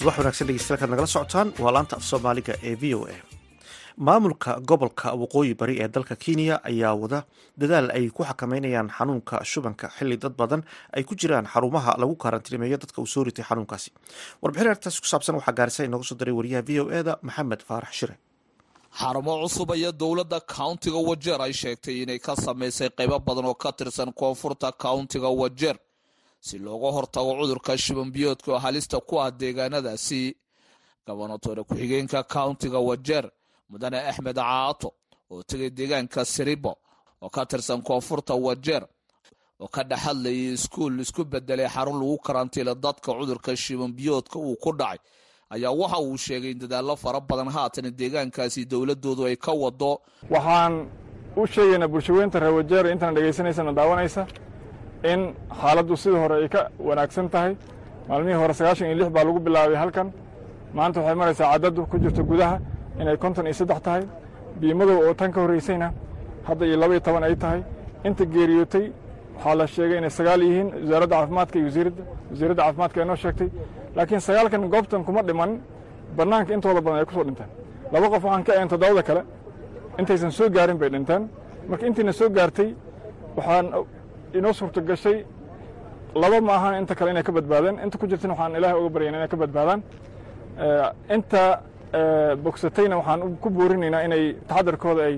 subax 0.00 0.16
wanagsan 0.18 0.46
dhegeystayaal 0.48 0.90
nagala 0.92 1.06
socotaan. 1.14 1.48
Waa 1.62 1.72
laanta 1.74 1.96
af 1.96 2.02
soomaaliga 2.10 2.54
ee 2.68 2.74
v 2.80 2.94
o 2.94 3.04
a. 3.06 3.14
Maamulka 4.06 4.52
gobolka 4.68 5.08
waqooyi 5.22 5.54
bari 5.60 5.74
ee 5.82 5.88
dalka 5.88 6.16
kenya 6.16 6.56
ayaa 6.70 6.94
wada 7.02 7.20
dadaal 7.60 7.90
ay 7.90 8.08
ku 8.10 8.22
xakameynayaan 8.24 8.88
xanuunka 8.96 9.44
shubanka. 9.44 9.86
Xili 9.98 10.16
dad 10.16 10.34
badan 10.36 10.62
ay 10.96 11.02
ku 11.04 11.14
jiraan 11.14 11.46
xarumaha 11.52 11.96
lagu 12.00 12.14
karantiimeeyo 12.16 12.76
dadka 12.82 13.00
uu 13.02 13.06
soo 13.06 13.24
ritay 13.24 13.44
xanuunkaasi. 13.44 13.90
Warbixin 14.42 14.68
arrintaas 14.70 15.00
ku 15.00 15.06
saabsan 15.06 15.34
waxaa 15.36 15.52
gaarisa 15.58 15.84
inooga 15.84 16.04
soo 16.04 16.16
diray 16.16 16.34
wariyaha 16.34 16.62
v 16.68 16.80
o 16.80 16.90
eda 16.90 17.18
maxamed 17.22 17.60
faarax 17.68 17.92
shire. 17.92 18.16
Xarumo 19.00 19.36
cusub 19.42 19.70
ayaa 19.72 19.92
dowladda 19.92 20.40
countiga 20.40 20.96
wajeer 21.08 21.40
ay 21.42 21.52
sheegtay 21.52 22.02
inay 22.02 22.18
ka 22.18 22.34
samaysay 22.36 22.88
qaybo 22.90 23.18
badan 23.20 23.44
oo 23.46 23.54
ka 23.54 23.72
tirsan 23.72 24.12
koonfurta 24.12 24.72
countiga 24.72 25.28
wajeer 25.28 25.76
si 26.40 26.58
looga 26.58 26.88
hortago 26.96 27.32
cudurka 27.40 27.78
shibanbiyoodka 27.78 28.52
oo 28.52 28.58
halista 28.58 29.00
ku 29.00 29.20
ah 29.20 29.30
deegaanadaasi 29.30 30.36
gobonatore 31.06 31.62
ku-xigeenka 31.64 32.22
countiga 32.24 32.78
wajeer 32.78 33.30
mudane 33.70 33.98
axmed 34.10 34.36
caato 34.36 34.92
oo 35.30 35.42
tegay 35.42 35.70
deegaanka 35.70 36.24
siribo 36.24 36.72
oo 37.22 37.28
ka 37.28 37.46
tirsan 37.46 37.82
koonfurta 37.82 38.34
wajeer 38.34 38.86
oo 39.60 39.68
ka 39.68 39.82
dhex 39.84 39.98
hadlayay 40.04 40.52
iskuul 40.54 41.00
isku 41.00 41.24
bedelay 41.24 41.68
xarun 41.68 41.98
lagu 42.00 42.18
karantiila 42.18 42.74
dadka 42.74 43.12
cudurka 43.12 43.56
shibanbiyoodka 43.56 44.38
uu 44.38 44.56
ku 44.56 44.72
dhacay 44.72 44.98
ayaa 45.50 45.70
waxa 45.72 45.98
uu 46.00 46.16
sheegay 46.16 46.50
in 46.50 46.58
dadaallo 46.58 46.96
fara 46.96 47.20
badan 47.20 47.48
haatan 47.48 47.90
deegaankaasi 48.00 48.64
dowladoodu 48.64 49.24
ay 49.26 49.36
ka 49.36 49.52
wado 49.52 50.00
waxaan 50.30 50.88
u 51.36 51.46
sheegaynaa 51.46 51.88
bulshaweynta 51.88 52.38
reer 52.40 52.54
wajeer 52.54 52.86
intaan 52.86 53.14
dhegaysanaysan 53.14 53.74
daawanaysa 53.74 54.26
in 55.12 55.34
xaaladdu 55.60 55.96
sidii 55.96 56.18
hore 56.22 56.34
ay 56.42 56.48
ka 56.48 56.68
wanaagsan 56.78 57.28
tahay. 57.30 57.56
Maalmihii 58.08 58.38
hore 58.42 58.52
sagaashan 58.54 58.86
iyo 58.88 58.96
lix 59.00 59.08
baa 59.16 59.24
lagu 59.24 59.38
bilaabay 59.46 59.76
halkan. 59.82 60.08
Maanta 60.74 61.00
waxay 61.00 61.14
maraysaa 61.20 61.52
caddaddu 61.52 61.86
ku 61.90 61.96
jirto 61.98 62.22
gudaha 62.24 62.56
inay 63.00 63.16
konton 63.16 63.46
iyo 63.46 63.54
saddex 63.60 63.80
tahay. 63.86 64.02
Biimadow 64.60 64.98
oo 65.08 65.14
tan 65.14 65.32
ka 65.32 65.40
horraysayna 65.40 65.88
hadda 66.48 66.64
iyo 66.66 66.76
laba 66.82 66.92
iyo 66.94 67.00
toban 67.00 67.22
ay 67.24 67.36
tahay. 67.36 67.60
Inta 68.04 68.24
geeriyootay 68.24 68.86
waxaa 69.36 69.54
la 69.54 69.66
sheegay 69.66 69.98
inay 69.98 70.10
sagaal 70.18 70.40
yihiin 70.42 70.68
wasaaradda 70.84 71.14
caafimaadka 71.16 71.56
iyo 71.58 71.66
wasiiradda 71.68 72.02
wasiiradda 72.30 72.62
caafimaadka 72.62 73.04
noo 73.04 73.16
sheegtay. 73.16 73.48
Laakiin 73.96 74.20
sagaalkan 74.20 74.62
goobtan 74.74 75.02
kuma 75.04 75.22
dhiman 75.28 75.50
bannaanka 76.16 76.52
intooda 76.54 76.80
badan 76.80 76.98
ay 77.00 77.06
ku 77.08 77.12
soo 77.16 77.24
dhinteen 77.24 77.48
laba 77.92 78.06
qof 78.12 78.22
waxaan 78.24 78.42
ka 78.46 78.52
ahayn 78.56 78.68
toddobada 78.72 79.02
kale 79.08 79.22
intaysan 79.98 80.30
soo 80.38 80.48
gaarin 80.56 80.78
bay 80.80 80.88
dhinteen 80.94 81.22
marka 81.68 81.84
intiina 81.86 82.12
soo 82.12 82.28
gaartay 82.36 82.68
waxaan 83.36 83.66
inoo 84.38 84.52
suurto 84.58 84.80
gashay. 84.88 85.18
Laba 86.14 86.38
ma 86.40 86.52
ahan 86.58 86.74
inta 86.80 86.94
kale 86.98 87.10
inay 87.10 87.22
ka 87.28 87.32
badbaadeen. 87.32 87.76
Inta 87.84 87.96
ku 87.98 88.06
jirtana 88.10 88.34
waxaan 88.34 88.56
ilaahay 88.58 88.78
uga 88.80 88.90
baryayna 88.94 89.16
inay 89.20 89.28
ka 89.32 89.36
badbaadaan. 89.42 89.80
Inta 91.14 91.42
bogsatayna 92.44 92.94
waxaan 93.00 93.20
ku 93.42 93.48
boorinaynaa 93.56 94.02
inay 94.06 94.24
taxadarkooda 94.48 95.02
ay 95.08 95.16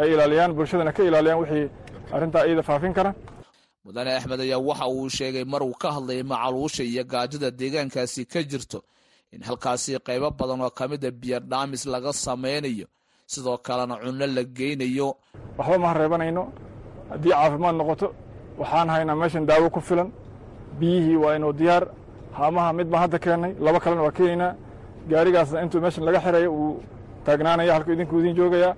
ay 0.00 0.08
ilaaliyaan 0.12 0.52
bulshadana 0.56 0.92
ka 0.96 1.02
ilaaliyaan 1.08 1.40
wixii 1.42 1.66
arrintaa 2.14 2.44
iyada 2.46 2.62
faafin 2.62 2.92
kara. 2.98 3.10
Mudane 3.84 4.10
axmed 4.18 4.40
ayaa 4.40 4.58
waxa 4.68 4.86
uu 4.88 5.08
sheegay 5.16 5.44
mar 5.52 5.62
uu 5.62 5.74
ka 5.82 5.88
hadlayay 5.96 6.22
macaluusha 6.32 6.82
iyo 6.84 7.04
gaajada 7.12 7.50
deegaankaasi 7.50 8.22
ka 8.32 8.40
jirto. 8.50 8.78
In 9.32 9.42
halkaasi 9.48 9.98
qaybo 10.06 10.30
badan 10.38 10.60
oo 10.60 10.70
ka 10.70 10.84
mida 10.88 11.10
biyo 11.10 11.38
dhaamis 11.50 11.82
laga 11.86 12.12
samaynayo 12.12 12.86
sidoo 13.32 13.58
kalena 13.66 13.94
cunno 14.02 14.26
la 14.36 14.42
geynayo. 14.56 15.08
Waxba 15.58 15.78
ma 15.82 15.88
hareebanayno. 15.92 16.42
Haddii 17.10 17.30
caafimaad 17.32 17.74
noqoto 17.80 18.06
waxaan 18.60 18.88
haynaa 18.94 19.14
meeshan 19.22 19.46
daawo 19.46 19.70
ku 19.70 19.80
filan. 19.80 20.08
Biyihii 20.80 21.16
waa 21.22 21.34
inuu 21.36 21.52
diyaar. 21.60 21.84
Haamaha 22.38 22.72
mid 22.78 22.86
baan 22.92 23.00
hadda 23.04 23.18
keennay 23.24 23.52
laba 23.60 23.78
kalena 23.80 24.02
waa 24.06 24.10
keenaynaa 24.18 24.54
gaarigaasna 25.10 25.62
intuu 25.64 25.80
meeshan 25.80 26.04
laga 26.08 26.20
xirayo 26.24 26.50
uu 26.60 26.72
taagnaanaya 27.24 27.72
halkuu 27.74 27.92
idinku 27.96 28.14
idin 28.20 28.34
joogayaa. 28.38 28.74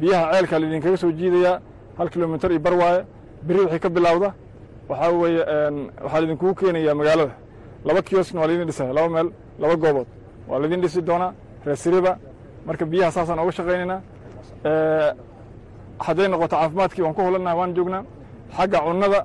Biyaha 0.00 0.24
ceelkaa 0.32 0.58
laidinkaga 0.62 0.96
soo 1.02 1.12
jiidayaa 1.18 1.56
hal 1.98 2.08
kilomitar 2.12 2.50
iyo 2.52 2.60
bar 2.66 2.74
waaye 2.82 3.00
beri 3.46 3.58
wixii 3.60 3.78
ka 3.84 3.88
bilowda 3.88 4.28
waxaa 4.88 5.10
weeye 5.22 5.42
waxaa 6.04 6.20
laidinkugu 6.20 6.54
keenayaa 6.60 6.94
magaalada. 7.00 7.34
Laba 7.86 8.00
kiosna 8.02 8.40
waa 8.40 8.46
laydin 8.50 8.66
dhisaya 8.66 8.92
laba 8.98 9.08
meel 9.14 9.28
laba 9.62 9.74
goobood. 9.82 10.06
Waa 10.48 10.58
laydin 10.62 10.80
dhisi 10.82 11.00
doonaa 11.08 11.32
reesiriba 11.66 12.12
marka 12.66 12.84
biyaha 12.92 13.10
saasaan 13.16 13.38
oga 13.38 13.52
shaqaynaynaa 13.58 14.00
hadday 16.06 16.28
noqoto 16.28 16.56
caafimaadkii 16.56 17.02
waan 17.04 17.14
ku 17.14 17.22
hulannaha 17.26 17.56
waan 17.60 17.74
joognaa 17.76 18.02
xagga 18.56 18.78
cunnada 18.86 19.20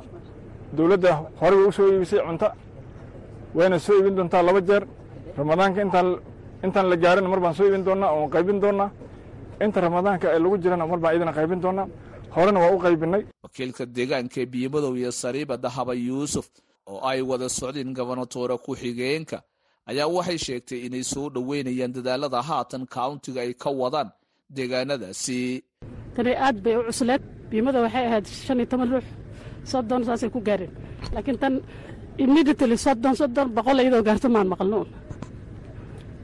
dowladda 0.77 1.11
horey 1.39 1.57
way 1.59 1.67
u 1.69 1.71
soo 1.77 1.87
iibisay 1.93 2.21
cunto 2.27 2.47
wayna 3.57 3.77
soo 3.85 3.95
iibin 3.99 4.15
doontaa 4.17 4.43
laba 4.47 4.61
jeer. 4.69 4.83
Ramadaanka 5.37 5.79
intaan 5.85 6.07
intaan 6.65 6.87
la 6.91 6.95
gaarin 7.03 7.27
mar 7.31 7.39
baan 7.43 7.55
soo 7.57 7.65
iibin 7.67 7.83
doonnaa 7.87 8.11
oon 8.17 8.29
qaybin 8.35 8.59
doonnaa. 8.63 8.89
Inta 9.65 9.79
ramadaanka 9.85 10.25
ee 10.35 10.39
lagu 10.43 10.55
jirana 10.63 10.85
mar 10.91 10.99
baan 11.03 11.15
idina 11.15 11.33
qaybin 11.37 11.59
doonnaa. 11.65 11.87
Horena 12.35 12.59
waa 12.63 12.71
u 12.75 12.79
qaybinnay 12.85 13.23
wakiilka 13.45 13.83
deegaanka 13.95 14.37
ee 14.43 14.47
biyimadow 14.53 14.93
iyo 15.01 15.11
sariiba 15.21 15.55
dahaba 15.63 15.93
yuusuf 16.07 16.45
oo 16.91 16.99
ay 17.09 17.19
wada 17.29 17.47
socdeen 17.59 17.89
gobernatoore 17.97 18.55
ku-xigeenka 18.65 19.37
ayaa 19.89 20.07
waxay 20.15 20.37
sheegtay 20.45 20.79
inay 20.87 21.03
soo 21.11 21.25
dhoweynayaan 21.35 21.93
dadaalada 21.97 22.39
haatan 22.49 22.83
kauntiga 22.95 23.39
ay 23.45 23.53
ka 23.63 23.69
wadaan 23.81 24.09
deegaanadaasi 24.55 25.39
tani 26.15 26.33
aad 26.45 26.57
bay 26.65 26.75
u 26.79 26.83
cusleed 26.89 27.21
biimada 27.53 27.79
waxay 27.85 28.05
ahayd 28.09 28.25
shan 28.45 28.57
iyo 28.59 28.67
toban 28.71 28.89
ruux 28.93 29.05
soddon 29.71 30.01
saasay 30.07 30.29
ku 30.33 30.39
gaareen. 30.47 30.73
Laakiin 31.13 31.37
tan 31.43 31.53
immediately 32.23 32.77
soddon 32.85 33.13
soddon 33.19 33.47
boqol 33.57 33.77
iyadoo 33.83 34.01
gaarto 34.07 34.27
maan 34.35 34.47
maqalno. 34.53 34.79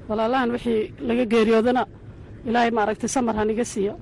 Walaalahan 0.10 0.50
wixii 0.56 0.82
laga 1.08 1.26
geeriyoodana 1.34 1.84
ilaahay 2.48 2.72
maaragtay 2.78 3.10
samar 3.16 3.36
haniga 3.40 3.66
siiyo 3.74 3.94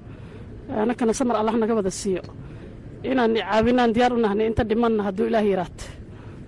annakana 0.81 1.13
samar 1.19 1.35
allah 1.41 1.55
naga 1.61 1.73
wada 1.79 1.91
siiyo. 2.01 2.21
Inaan 3.11 3.33
caawinaan 3.35 3.91
diyaar 3.95 4.13
u 4.15 4.19
nahnay 4.25 4.47
inta 4.49 4.63
dhimanna 4.69 5.01
hadduu 5.07 5.27
ilaah 5.29 5.45
yaraata 5.53 5.85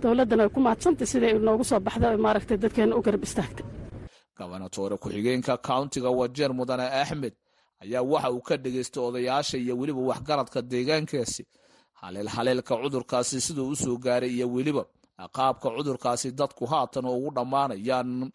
dowladdana 0.01 0.41
way 0.47 0.51
ku 0.55 0.59
mahadsantay 0.65 1.07
siday 1.11 1.33
noogu 1.47 1.63
soo 1.69 1.79
baxda 1.87 2.07
maaragtay 2.25 2.57
dadkeena 2.63 2.93
u 2.99 3.01
garab 3.05 3.23
istaagtay. 3.27 3.65
Gobernatoore 4.39 4.95
ku-xigeenka 5.03 5.53
kauntiga 5.67 6.09
wajeer 6.19 6.51
mudane 6.59 6.85
axmed 7.01 7.33
ayaa 7.83 8.01
waxa 8.11 8.29
uu 8.35 8.41
ka 8.47 8.55
dhegaystay 8.63 9.03
odayaasha 9.09 9.57
iyo 9.57 9.73
weliba 9.79 10.01
waxgaradka 10.11 10.59
deegaankaasi. 10.71 11.43
Haleel 12.01 12.27
haleelka 12.35 12.73
cudurkaasi 12.81 13.41
siduu 13.45 13.67
u 13.73 13.75
soo 13.75 13.97
gaaray 14.05 14.31
iyo 14.37 14.47
weliba 14.55 14.83
qaabka 15.35 15.67
cudurkaasi 15.77 16.27
dadku 16.39 16.63
haatan 16.71 17.05
ugu 17.05 17.29
dhammaanayaan. 17.35 18.31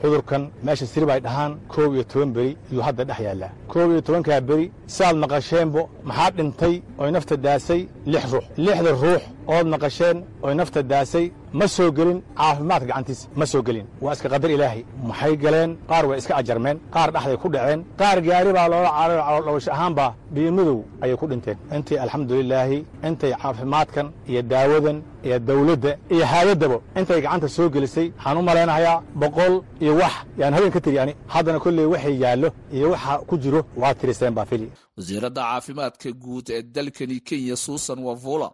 Cudurkan 0.00 0.42
meesha 0.64 0.86
sirib 0.86 1.10
ay 1.10 1.20
dhahaan 1.26 1.52
koob 1.72 1.92
iyo 1.94 2.04
toban 2.10 2.30
beri 2.36 2.52
iyuu 2.72 2.82
hadda 2.86 3.04
dhex 3.08 3.20
yaallaa. 3.26 3.52
Koob 3.72 3.90
iyo 3.92 4.00
tobankaa 4.06 4.40
beri 4.48 4.66
saaad 4.96 5.16
maqasheenbo 5.22 5.82
maxaa 6.08 6.30
dhintay 6.36 6.74
oy 7.02 7.10
nafta 7.14 7.36
daasay 7.36 7.80
lix 8.12 8.24
ruux? 8.32 8.46
Lixda 8.64 8.92
ruux 9.02 9.22
ood 9.54 9.66
maqasheen 9.74 10.16
oy 10.46 10.54
nafta 10.60 10.80
daasay 10.92 11.26
ma 11.58 11.66
soo 11.76 11.90
gelin. 11.98 12.18
Caafimaadka 12.38 12.86
gacantiisa 12.90 13.24
ma 13.38 13.44
soo 13.52 13.62
gelin. 13.66 13.86
Waa 14.04 14.12
iska 14.14 14.28
qadar 14.32 14.50
ilaahay. 14.56 14.82
Maxay 15.08 15.34
galeen? 15.44 15.70
Qaar 15.90 16.04
way 16.08 16.18
iska 16.20 16.32
ajarmeen. 16.40 16.76
Qaar 16.94 17.08
dhexday 17.14 17.36
ku 17.42 17.48
dhaceen. 17.54 17.80
Qaar 18.00 18.18
gaari 18.26 18.50
baa 18.56 18.68
loola 18.72 18.90
carayo 18.98 19.22
caloolhawash 19.26 19.68
ahaanba 19.74 20.06
biimadow 20.34 20.78
ayay 21.02 21.16
ku 21.20 21.26
dhinteen. 21.30 21.56
Intii 21.76 21.98
alxamdulilaahi 22.04 22.78
intay 23.08 23.32
caafimaadkan 23.42 24.06
iyo 24.30 24.42
daawadan 24.52 24.98
iyo 25.26 25.38
dawladda 25.48 25.92
iyo 26.14 26.24
haadaddaba 26.32 26.78
intay 26.98 27.20
gacanta 27.24 27.48
soo 27.56 27.68
gelisay. 27.74 28.06
Waxaan 28.16 28.36
u 28.40 28.42
malaynahayaa 28.48 29.02
boqol 29.22 29.54
iyo 29.84 29.92
wax. 30.00 30.14
Yaan 30.40 30.54
habeen 30.54 30.72
ka 30.76 30.80
tiri 30.84 30.98
ani 31.02 31.12
haddana 31.34 31.58
kolley 31.64 31.86
waxay 31.92 32.14
yaallo 32.22 32.48
iyo 32.76 32.86
waxa 32.94 33.12
ku 33.28 33.34
jiro. 33.42 33.60
Waa 33.80 33.94
tiriseen 33.94 34.34
baa 34.38 34.44
fili. 34.50 34.68
Wasiiradda 34.98 35.40
caafimaadka 35.50 36.08
guud 36.24 36.46
ee 36.50 36.62
dalkani 36.74 37.20
kenya 37.28 37.56
suusan 37.56 37.98
wavula 38.08 38.50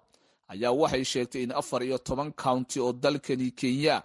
ayaa 0.52 0.72
waxay 0.80 1.04
sheegtay 1.12 1.42
in 1.46 1.52
afar 1.60 1.80
iyo 1.88 1.98
toban 1.98 2.30
county 2.44 2.78
oo 2.80 2.92
dalkani 2.92 3.50
kenya 3.60 3.96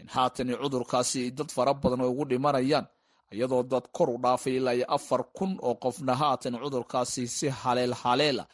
in 0.00 0.06
haatani 0.14 0.52
cudurkaasi 0.62 1.20
dad 1.38 1.50
fara 1.56 1.72
badan 1.82 2.00
ay 2.04 2.10
ugu 2.12 2.24
dhimanayaan 2.30 2.86
iyadoo 3.34 3.62
dad 3.72 3.84
kor 3.96 4.08
u 4.10 4.18
dhaafay 4.24 4.54
ilaa 4.58 4.74
iyo 4.78 4.86
afar 4.96 5.22
kun 5.36 5.52
oo 5.66 5.74
qofna 5.82 6.14
haatan 6.22 6.54
cudurkaasi 6.62 7.22
si 7.36 7.46
haleel 7.60 7.92
haleela 8.02 8.44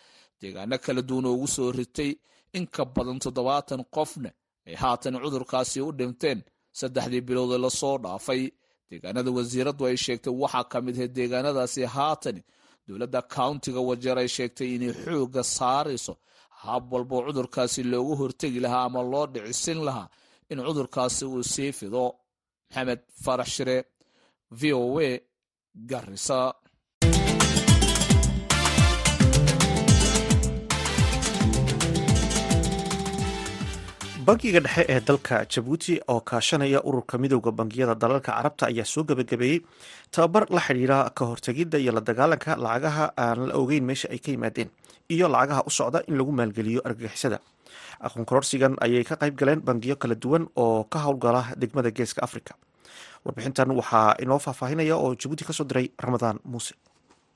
deegaano 0.40 0.77
kala 0.85 1.03
duwan 1.09 1.27
ugu 1.27 1.47
soo 1.57 1.73
ritay. 1.73 2.12
In 2.59 2.66
ka 2.75 2.85
badan 2.85 3.18
toddobaatan 3.25 3.83
qofna 3.97 4.31
ay 4.68 4.75
haatan 4.83 5.14
cudurkaasi 5.23 5.79
u 5.87 5.92
dhinteen 5.99 6.40
saddexdii 6.79 7.20
biloodee 7.29 7.59
la 7.64 7.70
soo 7.81 7.97
dhaafay 8.05 8.42
deegaanada 8.90 9.31
wasiiraddu 9.37 9.83
ay 9.90 9.97
sheegtay 10.05 10.33
waxaa 10.42 10.64
ka 10.73 10.79
mid 10.85 10.97
ahayd 10.99 11.12
deegaanadaasi 11.18 11.83
haatani 11.97 12.42
dowladda 12.87 13.20
countiga 13.37 13.81
wajeer 13.88 14.18
ay 14.23 14.29
sheegtay 14.37 14.68
inay 14.77 14.92
xoogga 15.03 15.42
saarayso 15.57 16.14
hab 16.66 16.92
walboo 16.92 17.20
cudurkaasi 17.27 17.81
loogu 17.92 18.14
hortegi 18.20 18.61
lahaa 18.64 18.85
ama 18.88 19.00
loo 19.12 19.27
dhicisin 19.35 19.81
lahaa 19.88 20.09
in 20.50 20.59
cudurkaasi 20.66 21.24
uu 21.35 21.42
sii 21.53 21.72
fido. 21.79 22.05
Maxamed 22.70 23.00
farax 23.24 23.48
shire 23.57 23.77
v 24.61 24.62
o 24.81 24.83
a 25.09 25.11
garisa 25.90 26.38
bankiga 34.27 34.61
dhexe 34.64 34.83
ee 34.92 35.00
dalka 35.09 35.37
jabuuti 35.53 35.94
oo 36.12 36.20
kaashanaya 36.29 36.81
ururka 36.88 37.18
midooda 37.22 37.50
bangiyada 37.59 37.94
dalalka 38.03 38.33
carabta 38.37 38.64
ayaa 38.70 38.85
soo 38.92 39.05
gebagabeeyey 39.09 39.59
tababar 40.14 40.44
la 40.57 40.61
xidhiira 40.66 40.98
ka 41.16 41.24
hortegidda 41.31 41.77
iyo 41.79 41.92
la 41.96 42.00
dagaalanka 42.09 42.57
lacagaha 42.64 43.05
aan 43.24 43.38
la 43.48 43.55
ogeyn 43.62 43.85
meesha 43.88 44.09
ay 44.14 44.18
ka 44.24 44.31
yimaadeen 44.35 44.70
iyo 45.08 45.28
lacagaha 45.28 45.62
u 45.66 45.70
socda 45.70 46.02
in 46.08 46.16
lagu 46.18 46.32
maalgeliyo 46.32 46.80
argagixisada. 46.84 47.38
Aqoon 48.00 48.24
kororsigan 48.24 48.74
ayay 48.80 49.04
ka 49.04 49.16
qayb 49.16 49.36
galeen 49.36 49.60
bangiyo 49.60 49.96
kala 49.96 50.14
duwan 50.14 50.46
oo 50.56 50.84
ka 50.84 50.98
howlgala 51.04 51.42
degmada 51.56 51.90
geeska 51.90 52.22
africa 52.22 52.52
warbixintan 53.24 53.70
waxaa 53.72 54.16
inoo 54.22 54.38
faahfaahinaya 54.38 54.96
oo 54.96 55.14
jabuuti 55.14 55.44
ka 55.44 55.52
soo 55.52 55.64
diray 55.64 55.88
ramadaan 55.98 56.38
muuse 56.44 56.74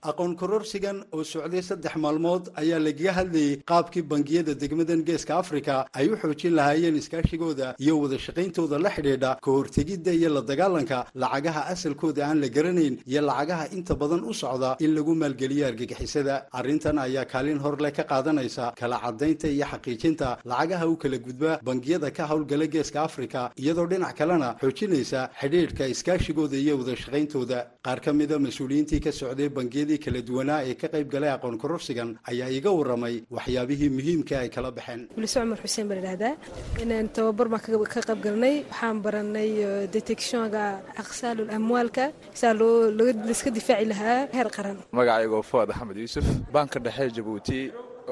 aqoon 0.03 0.37
kororsigan 0.37 1.03
oo 1.13 1.25
socday 1.25 1.63
saddex 1.63 1.97
maalmood 1.97 2.49
ayaa 2.61 2.79
lagaga 2.79 3.13
hadlayay 3.19 3.57
qaabkii 3.71 4.03
bangiyada 4.03 4.55
degmadan 4.55 5.03
geeska 5.05 5.35
afrika. 5.39 5.87
Ay 5.93 6.07
u 6.09 6.17
xoojin 6.17 6.55
lahaayeen 6.55 6.97
iskaashigooda 6.97 7.75
iyo 7.79 7.99
wada 8.01 8.19
shaqayntooda 8.19 8.79
la 8.79 8.91
xidhiidha 8.91 9.39
ka 9.43 9.51
hortegidda 9.51 10.13
iyo 10.13 10.29
la 10.35 10.43
dagaalanka 10.43 11.07
lacagaha 11.15 11.63
asalkooda 11.75 12.27
aan 12.29 12.41
la 12.41 12.49
garanayn 12.49 12.99
iyo 13.07 13.21
lacagaha 13.23 13.67
inta 13.75 13.95
badan 13.97 14.23
u 14.31 14.33
socda 14.33 14.77
in 14.81 14.95
lagu 14.95 15.15
maalgeliyo 15.15 15.67
argagixisada. 15.67 16.47
Arrintan 16.53 16.99
ayaa 16.99 17.25
kaalin 17.25 17.59
horle 17.59 17.91
ka 17.91 18.05
qaadanaysa 18.05 18.75
kala 18.79 19.01
caddaynta 19.05 19.49
iyo 19.49 19.67
xaqiijinta 19.67 20.39
lacagaha 20.45 20.87
u 20.87 20.97
kala 20.97 21.19
gudba 21.19 21.59
bangiyada 21.65 22.11
ka 22.15 22.25
howlgala 22.31 22.67
geeska 22.71 23.03
afrika 23.03 23.51
iyadoo 23.57 23.87
dhinac 23.91 24.15
kalena 24.17 24.55
xoojinaysa 24.63 25.31
xidhiidhka 25.41 25.85
iskaashigooda 25.95 26.57
iyo 26.57 26.79
wada 26.79 26.95
shaqayntooda 26.97 27.59
qaar 27.83 27.99
ka 28.01 28.13
mida 28.13 28.39
mas'uuliyiintii 28.39 29.01
ka 29.01 29.11
socday 29.13 29.49
bangiyada 29.49 29.88
kala 30.05 30.21
duwanaa 30.29 30.61
ee 30.69 30.75
ka 30.75 30.89
qayb 30.95 31.09
galay 31.15 31.31
aqoon 31.37 31.57
kororsigan 31.63 32.11
ayaa 32.31 32.51
iga 32.59 32.71
waramay 32.79 33.15
waxyaabihii 33.37 33.91
muhiimka 33.97 34.35
ay 34.43 34.49
kala 34.57 34.71
baxeen. 34.77 35.01
Buliso 35.17 35.41
cumar 35.41 35.59
xuseen 35.65 35.87
baa 35.89 35.97
ladhahdaa 36.01 36.35
inaan 36.83 37.09
tababar 37.17 37.49
baan 37.53 37.63
ka 37.65 38.01
qayb 38.09 38.21
galnay. 38.27 38.55
Waxaan 38.71 38.97
baranay 39.07 39.51
detectionga 39.95 40.65
aqsaalul 41.03 41.51
amwaalka. 41.57 42.05
Saa 42.41 42.53
loo 42.61 42.91
laiska 43.29 43.51
difaaci 43.57 43.87
lahaa 43.93 44.29
heer 44.37 44.49
qaran. 44.57 44.79
Magacaygo 44.99 45.43
fuad 45.51 45.71
axmed 45.71 45.97
yuusuf 46.03 46.27
baanka 46.55 46.79
dhexe 46.87 47.07
jabuuti 47.17 47.61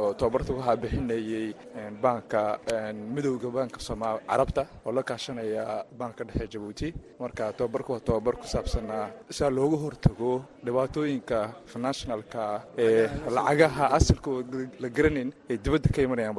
oo 0.03 0.13
tababarta 0.21 0.53
ku 0.57 0.61
haabixinayey 0.67 1.47
baanka 2.03 2.43
midowda 3.15 3.49
baanka 3.57 3.79
carabta 4.31 4.63
oo 4.87 4.93
la 4.93 5.03
kaashanaya 5.03 5.65
baanka 5.99 6.25
dhexe 6.29 6.47
jabuuti. 6.53 6.89
Marka 7.21 7.53
tababarku 7.59 7.93
waa 7.93 8.01
tababar 8.09 8.35
ku 8.41 8.47
saabsanaa 8.55 9.07
saa 9.39 9.51
looga 9.51 9.77
hortago 9.85 10.33
dhibaatooyinka 10.67 11.39
finanshinalka 11.73 12.43
ee 12.85 13.09
lacagaha 13.37 13.85
asalkooda 13.99 14.59
la 14.83 14.89
garanayn 14.97 15.31
ee 15.51 15.57
dibadda 15.65 15.89
ka 15.97 16.01
imanayaan 16.07 16.35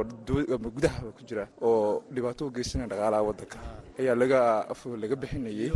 ama 0.56 0.70
gudahaba 0.76 1.10
ku 1.18 1.22
jira 1.30 1.46
oo 1.70 2.04
dhibaato 2.16 2.48
u 2.48 2.52
geysanaya 2.58 2.90
dhaqaalaha 2.92 3.24
waddanka 3.30 3.58
ayaa 4.02 4.16
laga 4.22 4.40
laga 5.04 5.16
bixinayey 5.22 5.70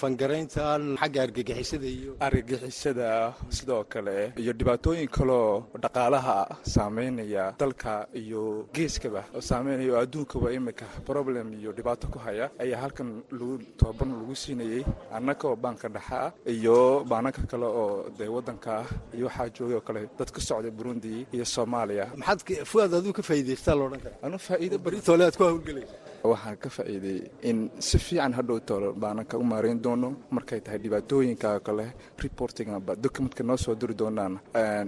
fangarayntan 0.00 0.82
xagga 1.00 1.20
argagixisada 1.26 1.86
iyo 1.96 2.12
argagixisada 2.26 3.08
sidoo 3.56 3.82
kale 3.92 4.32
iyo 4.42 4.52
dhibaatooyin 4.58 5.08
kaloo 5.16 5.64
dhaqaalaha 5.84 6.36
saameynaya 6.88 7.54
dalka 7.58 8.06
iyo 8.14 8.68
geeskaba 8.74 9.24
oo 9.34 9.40
saameynaya 9.40 9.92
oo 9.94 10.00
adduunkaba 10.04 10.52
imika 10.52 10.84
problem 11.06 11.52
iyo 11.60 11.72
dhibaato 11.72 12.08
ku 12.12 12.18
haya 12.18 12.50
ayaa 12.60 12.80
halkan 12.80 13.22
lagu 13.32 13.58
tababarna 13.78 14.14
lagu 14.20 14.34
siinayey 14.36 14.84
annaka 15.16 15.48
oo 15.48 15.56
baanka 15.56 15.88
dhexa 15.88 16.18
ah 16.26 16.32
iyo 16.46 17.04
baananka 17.08 17.42
kale 17.50 17.64
oo 17.66 18.10
dee 18.18 18.28
waddanka 18.28 18.70
ah 18.84 18.86
iyo 19.16 19.26
waxaa 19.26 19.48
joogay 19.56 19.76
oo 19.76 19.80
kale 19.80 20.00
dad 20.18 20.30
ka 20.30 20.40
socda 20.40 20.70
burundi 20.70 21.26
iyo 21.32 21.44
soomaaliya. 21.44 22.06
Maxaad 22.16 22.40
fuaad 22.64 22.94
aduu 22.94 23.12
ka 23.12 23.22
faa'iidaystaa 23.22 23.74
loodhan 23.80 24.00
kara 24.04 24.16
anu 24.22 24.38
faa'iido 24.38 24.78
baritole 24.78 25.24
aad 25.24 25.36
ku 25.36 25.44
hawlgelaysa 25.44 25.94
waxaan 26.24 26.56
ka 26.56 26.68
faa'iiday 26.76 27.18
in 27.48 27.70
si 27.80 27.98
fiican 27.98 28.32
hadhow 28.32 28.58
tolo 28.60 28.92
baanan 28.92 29.24
ka 29.24 29.38
u 29.38 29.44
maareyn 29.44 29.80
doono 29.80 30.08
markay 30.30 30.60
tahay 30.60 30.78
dhibaatooyinka 30.84 31.60
kale 31.66 31.86
reporting 32.24 32.68
aba 32.76 32.92
documentka 32.96 33.42
noo 33.44 33.56
soo 33.56 33.74
diri 33.74 33.94
doonaan 33.94 34.34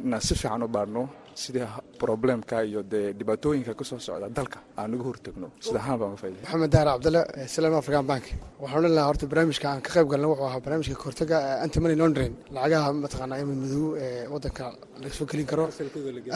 inaan 0.05 0.21
si 0.29 0.35
fiican 0.35 0.63
u 0.63 0.69
baadhno 0.69 1.03
sidii 1.43 1.67
problemka 2.03 2.57
iyo 2.71 2.81
dee 2.93 3.07
dhibaatooyinka 3.19 3.73
ka 3.79 3.85
soo 3.91 3.99
socda 4.07 4.29
dalka 4.39 4.59
aan 4.81 4.95
uga 4.97 5.05
hortagno. 5.11 5.47
Sida 5.67 5.79
ahaan 5.83 5.99
baan 6.03 6.17
faa'iday 6.23 6.43
maxamed 6.45 6.71
dahar 6.75 6.87
cabdalle 6.93 7.23
salaam 7.55 7.75
african 7.81 8.07
bank. 8.11 8.25
Waxaan 8.63 8.79
odhan 8.81 8.95
lahaa 8.99 9.09
horta 9.11 9.27
barnaamijka 9.33 9.67
aan 9.73 9.81
ka 9.87 9.91
qayb 9.97 10.09
galna 10.13 10.27
wuxuu 10.33 10.47
ahaa 10.51 10.61
barnaamijka 10.65 10.97
kahortaga 11.03 11.37
anti 11.65 11.79
money 11.85 11.97
laundering. 12.01 12.35
Lacagaha 12.57 12.89
mataqaanaa 13.05 13.39
imid 13.45 13.59
madow 13.65 13.85
ee 14.05 14.27
waddanka 14.35 14.65
laga 15.03 15.15
soo 15.19 15.27
gelin 15.31 15.47
karo. 15.53 15.65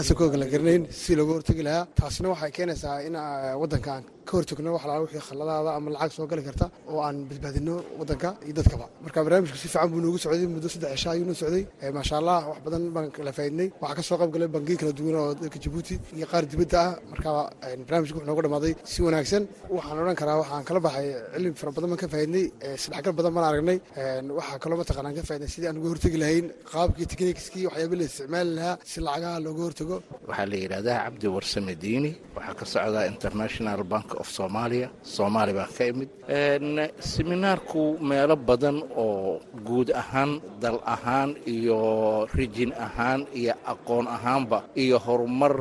Asalkooga 0.02 0.36
la 0.42 0.46
garanayn 0.52 0.82
si 1.02 1.10
looga 1.18 1.32
hortagi 1.38 1.62
lahaa. 1.68 1.84
Taasina 2.00 2.28
waxay 2.34 2.50
keenaysaa 2.58 2.96
in 3.08 3.14
waddanka 3.62 3.90
aan 3.96 4.04
ka 4.30 4.34
hortagno 4.38 4.70
wax 4.76 4.84
wixii 5.04 5.22
khalladaada 5.28 5.70
ama 5.78 5.88
lacag 5.94 6.12
soo 6.16 6.26
gali 6.30 6.42
karta 6.48 6.66
oo 6.90 7.00
aan 7.06 7.16
badbaadino 7.30 7.74
waddanka 8.00 8.28
iyo 8.46 8.54
dadkaba. 8.58 8.86
Marka 9.04 9.18
barnaamijku 9.24 9.56
si 9.62 9.68
fiican 9.72 9.88
buu 9.92 10.00
noogu 10.04 10.18
socday 10.24 10.46
muddo 10.54 10.68
saddex 10.74 10.90
cisha 10.96 11.10
ayuu 11.14 11.26
noo 11.30 11.36
socday. 11.42 11.64
Maasha 11.96 12.14
allah 12.20 12.38
wax 12.50 12.58
badan 12.66 12.82
baan 12.94 13.08
kala 13.16 13.32
faaidnay 13.38 13.68
waxaa 13.82 13.96
ka 13.98 14.02
soo 14.08 14.16
qayb 14.20 14.52
bangiyo 14.54 14.76
kala 14.82 14.92
duwan 14.98 15.16
oo 15.22 15.34
dalka 15.40 15.58
jabuuti 15.64 15.94
iyo 16.18 16.26
qaar 16.32 16.44
dibadda 16.52 16.80
ah. 16.86 16.90
Marka 17.12 17.30
barnaamijku 17.86 18.14
wuxuu 18.16 18.28
noogu 18.28 18.42
dhamaaday 18.46 18.72
si 18.92 18.98
wanaagsan. 19.06 19.42
Waxaan 19.76 19.98
odhan 20.02 20.16
karaa 20.20 20.36
waxaan 20.42 20.64
kala 20.68 20.80
baxay 20.86 21.08
cilmi 21.34 21.52
fara 21.60 21.70
badan 21.76 21.88
baan 21.92 22.00
ka 22.02 22.08
faaidnay 22.14 22.44
isdhexgal 22.76 23.14
badan 23.18 23.32
baan 23.36 23.46
aragnay. 23.50 23.78
Waxaa 24.38 24.58
kaloo 24.62 24.78
mataqaanaan 24.82 25.14
ka 25.18 25.22
faaidnay 25.28 25.50
sidii 25.54 25.68
aan 25.70 25.78
uga 25.80 25.88
hortegi 25.92 26.18
lahayn 26.22 26.46
qaabkii 26.72 27.06
technikiskii 27.12 27.64
waxyaaba 27.68 27.94
la 28.00 28.04
isticmaali 28.10 28.50
lahaa 28.58 28.76
si 28.90 28.98
lacagaha 29.06 29.38
looga 29.46 29.62
hortago. 29.66 29.96
Waxaa 30.28 30.46
la 30.52 30.56
yidhahdaa 30.64 30.98
cabdi 31.04 31.26
warsame 31.36 31.72
diini. 31.82 32.10
Waxaa 32.36 32.54
ka 32.60 32.64
socdaa 32.72 33.04
international 33.12 33.80
bank 33.92 34.08
of 34.20 34.28
somalia 34.38 34.88
soomaali 35.14 35.52
baan 35.58 35.70
ka 35.76 35.84
imid 35.90 36.10
seminaarku 37.12 37.82
meelo 38.08 38.36
badan 38.48 38.78
oo 39.04 39.40
guud 39.66 39.88
ahaan 40.02 40.30
dal 40.62 40.78
ahaan 40.94 41.30
iyo 41.54 41.78
rijin 42.36 42.72
ahaan 42.86 43.20
iyo 43.40 43.54
aqoon 43.72 44.06
ahaanba 44.16 44.58
iyo 44.82 44.96
horumar 45.06 45.54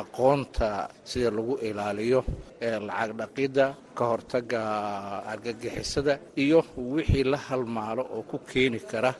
aqoonta 0.00 0.88
sida 1.10 1.30
lagu 1.36 1.54
ilaaliyo 1.68 2.20
lacag 2.60 3.10
dhaqidda 3.20 3.66
ka 3.98 4.04
hortaga 4.10 4.60
argagixisada 5.32 6.14
iyo 6.44 6.60
wixii 6.94 7.24
la 7.32 7.38
halmaalo 7.48 8.02
oo 8.16 8.22
ku 8.30 8.38
keeni 8.50 8.78
kara 8.90 9.10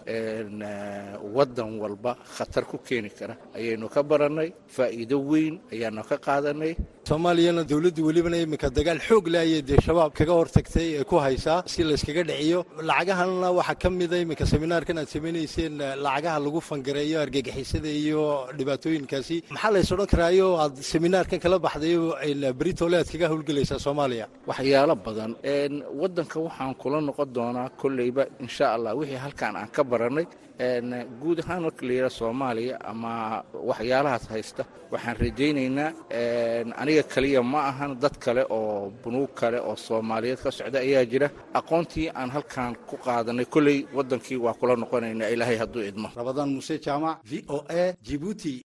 waddan 1.37 1.79
walba 1.83 2.17
khatar 2.37 2.65
ku 2.71 2.79
keeni 2.79 3.11
kara. 3.11 3.35
Ayaynu 3.57 3.89
ka 3.95 4.03
barannay 4.03 4.53
faa'iido 4.77 5.19
weyn 5.31 5.55
ayaanu 5.73 6.03
ka 6.09 6.17
qaadanay. 6.27 6.73
Soomaaliyana 7.09 7.63
dowladdu 7.71 8.03
welibana 8.09 8.37
iminka 8.45 8.69
dagaal 8.71 9.01
xoog 9.09 9.27
le 9.33 9.39
ayay 9.45 9.63
dee 9.63 9.81
shabaab 9.87 10.13
kaga 10.19 10.33
hortagtay 10.41 10.89
ee 11.01 11.05
ku 11.11 11.17
haysaa 11.27 11.63
si 11.67 11.83
layskaga 11.85 12.23
dhiciyo. 12.31 12.61
Lacagahanna 12.89 13.49
waxaa 13.59 13.79
ka 13.83 13.89
mida 13.91 14.17
iminka 14.25 14.45
seminaarkan 14.53 14.99
aad 15.03 15.09
samaynayseen 15.15 15.75
lacagaha 16.05 16.39
lagu 16.45 16.61
fangareeyo 16.69 17.19
argagixisada 17.25 17.89
iyo 18.03 18.23
dhibaatooyinkaasi. 18.59 19.37
Maxaa 19.55 19.71
lays 19.75 19.91
odhan 19.95 20.07
karaayo? 20.13 20.47
Aad 20.63 20.75
seminaarkan 20.93 21.39
kala 21.45 21.59
baxdayo 21.59 22.03
britole 22.61 22.97
aad 23.01 23.09
kaga 23.13 23.27
howlgelaysaa 23.31 23.79
soomaaliya. 23.87 24.27
Waxyaalo 24.49 24.95
badan. 25.07 25.33
Waddanka 26.01 26.37
waxaan 26.47 26.75
kula 26.81 27.01
noqon 27.01 27.29
doonaa 27.35 27.69
kolleyba 27.81 28.23
insha 28.45 28.67
allah 28.75 28.93
wixii 28.99 29.21
halkaan 29.25 29.57
aan 29.57 29.69
ka 29.77 29.83
barannay 29.91 30.27
guud 31.21 31.39
ahaan 31.41 31.63
marka 31.63 31.87
la 31.87 31.93
yidhaha 31.93 32.11
soomaaliya 32.21 32.77
ama 32.91 33.13
waxyaalahaas 33.69 34.25
haysta 34.33 34.63
waxaan 34.93 35.17
rajaynaynaa 35.23 35.91
aniga 36.81 37.03
keliya 37.13 37.43
ma 37.43 37.61
ahan 37.71 37.93
dad 38.03 38.17
kale 38.25 38.43
oo 38.51 38.91
bunuug 39.03 39.31
kale 39.41 39.59
oo 39.61 39.77
soomaaliyeed 39.77 40.41
ka 40.45 40.51
socda 40.51 40.79
ayaa 40.87 41.05
jira. 41.13 41.29
Aqoontii 41.55 42.11
aan 42.15 42.31
halkaan 42.31 42.75
ku 42.89 42.97
qaadanay 42.97 43.45
kolley 43.55 43.87
waddankii 43.97 44.37
waa 44.45 44.55
kula 44.55 44.75
noqonaynaa 44.77 45.29
ilaahay 45.35 45.57
hadduu 45.63 45.83
idmo. 45.91 46.09
Rabadaan 46.17 46.51
muuse 46.55 46.79
jaamac 46.85 47.19
v 47.31 47.45
o 47.49 47.59
a 47.69 47.95
jibuuti 48.07 48.63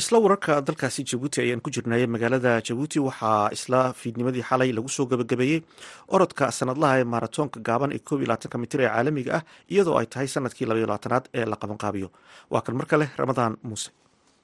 isla 0.00 0.18
wararka 0.24 0.54
dalkaasi 0.66 1.04
jabuuti 1.10 1.40
ayaan 1.40 1.60
ku 1.60 1.70
jirnay. 1.70 2.06
Magaalada 2.06 2.52
jabuuti 2.66 2.98
waxaa 3.08 3.50
isla 3.56 3.92
fiidnimadii 4.00 4.42
xalay 4.50 4.72
lagu 4.72 4.88
soo 4.88 5.06
gabagabeeyey 5.06 5.60
orodka 6.08 6.50
sanadlaha 6.58 7.00
ee 7.00 7.04
maaratoonka 7.14 7.60
gaaban 7.68 7.92
ee 7.92 7.98
koob 8.08 8.22
iyo 8.22 8.58
mitir 8.62 8.80
ee 8.80 8.88
caalamiga 8.88 9.32
ah 9.38 9.42
iyadoo 9.72 9.96
ay 10.00 10.06
tahay 10.06 10.28
sannadkii 10.34 10.66
labaiyo 10.70 10.86
labaatanaad 10.86 11.24
ee 11.34 11.44
la 11.44 11.56
qabanqaabiyo 11.62 12.08
waa 12.50 12.62
kan 12.66 12.76
mar 12.76 12.86
kale 12.86 13.06
ramadaan 13.16 13.56
muuse. 13.62 13.90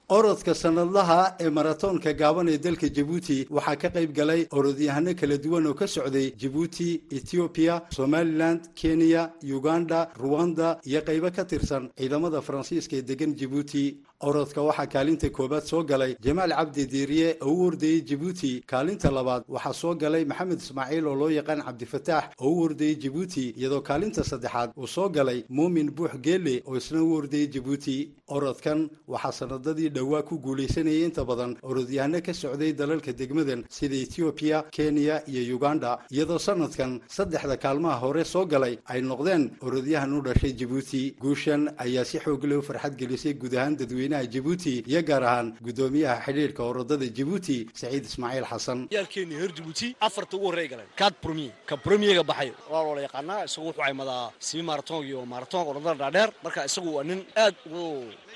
Orodka 0.09 0.53
sanadlaha 0.55 1.35
ee 1.39 1.49
maratoonka 1.49 2.13
gaaban 2.13 2.47
ee 2.53 2.57
dalka 2.57 2.87
jabuuti 2.97 3.37
waxaa 3.49 3.75
ka 3.81 3.89
qayb 3.95 4.11
galay 4.19 4.41
orodyahano 4.51 5.11
kala 5.19 5.37
duwan 5.37 5.67
oo 5.67 5.73
ka 5.73 5.87
socday 5.87 6.31
jabuuti 6.41 7.01
etoobiya 7.17 7.75
somalilan 7.97 8.61
kenya 8.79 9.23
uganda 9.57 9.99
ruwanda 10.21 10.79
iyo 10.89 11.01
qaybo 11.01 11.31
ka 11.37 11.43
tirsan 11.45 11.89
ciidamada 11.97 12.41
faransiiska 12.41 12.95
ee 12.95 13.01
degan 13.09 13.35
jabuuti 13.41 13.83
orodka 14.21 14.61
waxaa 14.63 14.87
kaalinta 14.87 15.29
koowaad 15.29 15.63
soo 15.63 15.83
galay 15.83 16.15
jamaal 16.25 16.49
cabdi 16.49 16.85
diiriye 16.87 17.37
oo 17.41 17.51
u 17.53 17.65
ordayey 17.67 18.01
jabuuti 18.01 18.63
kaalinta 18.65 19.11
labaad 19.11 19.43
waxaa 19.47 19.73
soo 19.73 19.93
galay 19.95 20.25
maxamed 20.25 20.57
ismaaciil 20.59 21.07
oo 21.07 21.15
loo 21.15 21.29
yaqaan 21.29 21.61
cabdifataax 21.61 22.23
oo 22.41 22.49
u 22.49 22.61
ordayey 22.63 22.95
jabuuti 22.95 23.53
iyadoo 23.57 23.81
kaalinta 23.81 24.23
saddexaad 24.23 24.71
uu 24.77 24.87
soo 24.87 25.09
galay 25.09 25.43
muumin 25.49 25.91
buux 25.91 26.17
geele 26.21 26.63
oo 26.65 26.77
isna 26.77 27.03
u 27.03 27.13
ordayey 27.13 27.47
jabuuti 27.47 28.09
orodkan 28.27 28.89
waxaa 29.07 29.31
sanadadii 29.31 29.89
dhowaa 29.89 30.21
ku 30.23 30.39
guulaysanayay 30.39 31.03
inta 31.05 31.23
badan 31.25 31.55
orodyahano 31.61 32.21
ka 32.21 32.33
socday 32.33 32.73
dalalka 32.73 33.13
degmadan 33.13 33.63
sida 33.69 33.95
etoobiya 33.95 34.63
kenya 34.71 35.21
iyo 35.29 35.55
uganda 35.57 35.99
iyadoo 36.11 36.39
sanadkan 36.39 37.01
saddexda 37.07 37.57
kaalmaha 37.57 37.99
hore 38.01 38.25
soo 38.25 38.45
galay 38.45 38.79
ay 38.85 39.01
noqdeen 39.01 39.51
orodyahan 39.61 40.13
u 40.17 40.21
dhashay 40.21 40.53
jabuuti 40.57 41.15
guushan 41.21 41.69
ayaa 41.77 42.05
si 42.05 42.17
xoog 42.19 42.43
leh 42.45 42.57
u 42.57 42.61
farxad 42.61 42.97
gelisay 42.97 43.33
guud 43.33 43.53
ahaan 43.55 43.77
dadweynaha 44.07 44.31
jabuuti 44.33 44.83
iyo 44.87 45.01
gaar 45.03 45.23
ahaan 45.23 45.47
guddoomiyaha 45.61 46.21
xidhiirka 46.25 46.61
orodada 46.63 47.05
jabuuti 47.17 47.67
saciid 47.73 48.05
ismaaciil 48.05 48.45
xasan 48.51 48.79
yaalkeeni 48.91 49.35
reer 49.39 49.51
jabuuti 49.57 49.95
afarta 50.07 50.37
ugu 50.37 50.45
horreey 50.49 50.67
galeen 50.71 50.87
kaad 50.95 51.13
bromiye 51.23 51.51
ka 51.69 51.75
bromiyega 51.77 52.23
baxay 52.23 52.51
waa 52.71 52.83
loola 52.83 53.01
yaqaanaa 53.07 53.45
isagu 53.47 53.67
wuxuu 53.67 53.81
caymadaa 53.83 54.31
simi 54.39 54.63
maraton 54.63 55.03
iyo 55.05 55.25
maratonka 55.25 55.69
orodada 55.71 55.95
dhaadheer. 56.01 56.29
Marka 56.43 56.65
isagu 56.69 56.89
waa 56.95 57.03
nin 57.03 57.19
aad 57.35 57.55
ugu 57.65 57.83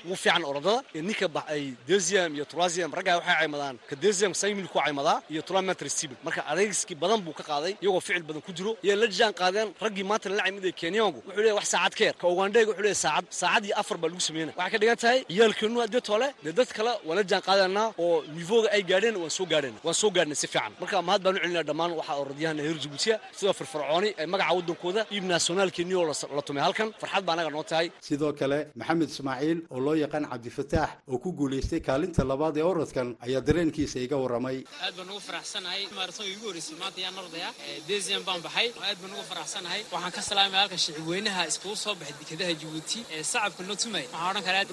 ugu 0.04 0.16
fiican 0.16 0.44
orodada 0.44 0.82
ninka 0.94 1.26
ay 1.54 1.74
desium 1.88 2.34
iyo 2.36 2.44
tulasium 2.44 2.92
raggaa 2.98 3.16
waxay 3.18 3.36
caymadaan. 3.40 3.76
Ka 3.88 3.96
desium 3.96 4.34
saymil 4.34 4.68
ku 4.68 4.78
caymadaa 4.78 5.22
iyo 5.32 5.42
tulametr 5.42 5.88
stibel 5.88 6.16
marka 6.24 6.40
adaygiskii 6.52 6.94
badan 7.02 7.20
buu 7.24 7.32
ka 7.32 7.42
qaaday 7.50 7.72
iyagoo 7.82 8.00
ficil 8.00 8.22
badan 8.28 8.42
ku 8.42 8.52
jiro. 8.52 8.76
Iyo 8.84 8.96
la 8.96 9.06
jaan 9.18 9.32
qaadeen 9.40 9.68
raggii 9.80 10.04
maanta 10.10 10.28
la 10.28 10.42
caymid 10.42 10.64
ee 10.64 11.00
wuxuu 11.00 11.32
leeyahay 11.36 11.54
wax 11.58 11.66
saacad 11.74 12.00
yar 12.08 12.16
ka 12.20 12.26
ugandheega 12.28 12.68
wuxuu 12.70 12.82
leeyahay 12.86 13.02
saacad 13.06 13.26
saacad 13.40 13.64
iyo 13.66 13.74
afar 13.80 13.96
baa 14.02 14.08
lagu 14.10 14.20
sameynaya. 14.28 14.54
Waxay 14.58 14.72
ka 14.74 14.78
dhigan 14.82 14.96
tahay 15.02 15.18
ciyaalkeennu 15.28 15.61
haddii 15.70 16.00
tole 16.10 16.28
dee 16.44 16.52
dad 16.52 16.70
kale 16.76 16.92
waan 17.06 17.16
la 17.18 17.22
jaan 17.30 17.42
qaadaynaa 17.48 17.88
oo 17.98 18.22
nivooga 18.36 18.68
ay 18.76 18.82
gaadheen 18.90 19.16
waan 19.22 19.30
soo 19.30 19.46
gaadhayna 19.52 19.78
waan 19.86 19.94
soo 19.94 20.10
gaadhnay 20.16 20.34
si 20.42 20.46
fiican 20.52 20.72
marka 20.80 21.02
mahad 21.08 21.22
baan 21.24 21.36
u 21.36 21.40
celinaa 21.42 21.62
dhammaan 21.68 21.92
waxaa 22.00 22.16
orodyahana 22.22 22.62
reer 22.66 22.78
jabuutiya 22.84 23.16
sida 23.38 23.52
firfircooni 23.58 24.08
ee 24.22 24.26
magaca 24.26 24.52
waddankooda 24.58 25.00
iyo 25.14 25.22
nationaalkeenni 25.34 25.94
oo 26.00 26.06
la 26.36 26.42
tumay 26.48 26.62
halkan 26.66 26.88
farxad 27.00 27.24
baa 27.26 27.34
anaga 27.36 27.50
noo 27.56 27.62
tahay 27.72 27.88
sidoo 28.08 28.32
kale 28.40 28.58
maxamed 28.80 29.08
ismaaciil 29.14 29.58
oo 29.74 29.80
loo 29.86 29.94
yaqaan 30.04 30.24
cabdifataax 30.32 30.90
oo 31.12 31.18
ku 31.24 31.28
guulaystay 31.38 31.80
kaalinta 31.88 32.22
labaad 32.32 32.56
ee 32.56 32.66
orodkan 32.72 33.08
ayaa 33.26 33.40
dareenkiisa 33.48 33.98
iga 34.06 34.16
warramay 34.22 34.58
aad 34.84 34.94
baan 34.98 35.08
ugu 35.14 35.20
faraxsanahay 35.28 35.82
maaraton 35.98 36.26
igu 36.34 36.44
horeysay 36.48 36.76
maanta 36.82 36.98
yaan 37.04 37.18
ordaya 37.24 37.48
desian 37.88 38.22
baan 38.28 38.40
baxay 38.46 38.68
aad 38.88 38.98
baan 39.02 39.12
ugu 39.16 39.24
faraxsanahay 39.32 39.80
waxaan 39.94 40.12
ka 40.16 40.22
salaamay 40.30 40.58
halka 40.62 40.76
shicibweynaha 40.84 41.42
iskugu 41.50 41.76
soo 41.84 41.94
baxay 42.00 42.14
dekedaha 42.20 42.52
jabuuti 42.62 42.98
ee 43.16 43.22
sacabka 43.32 43.62
noo 43.68 43.76
tumay 43.84 44.04
waxaan 44.12 44.30
odhan 44.30 44.44
karaa 44.48 44.64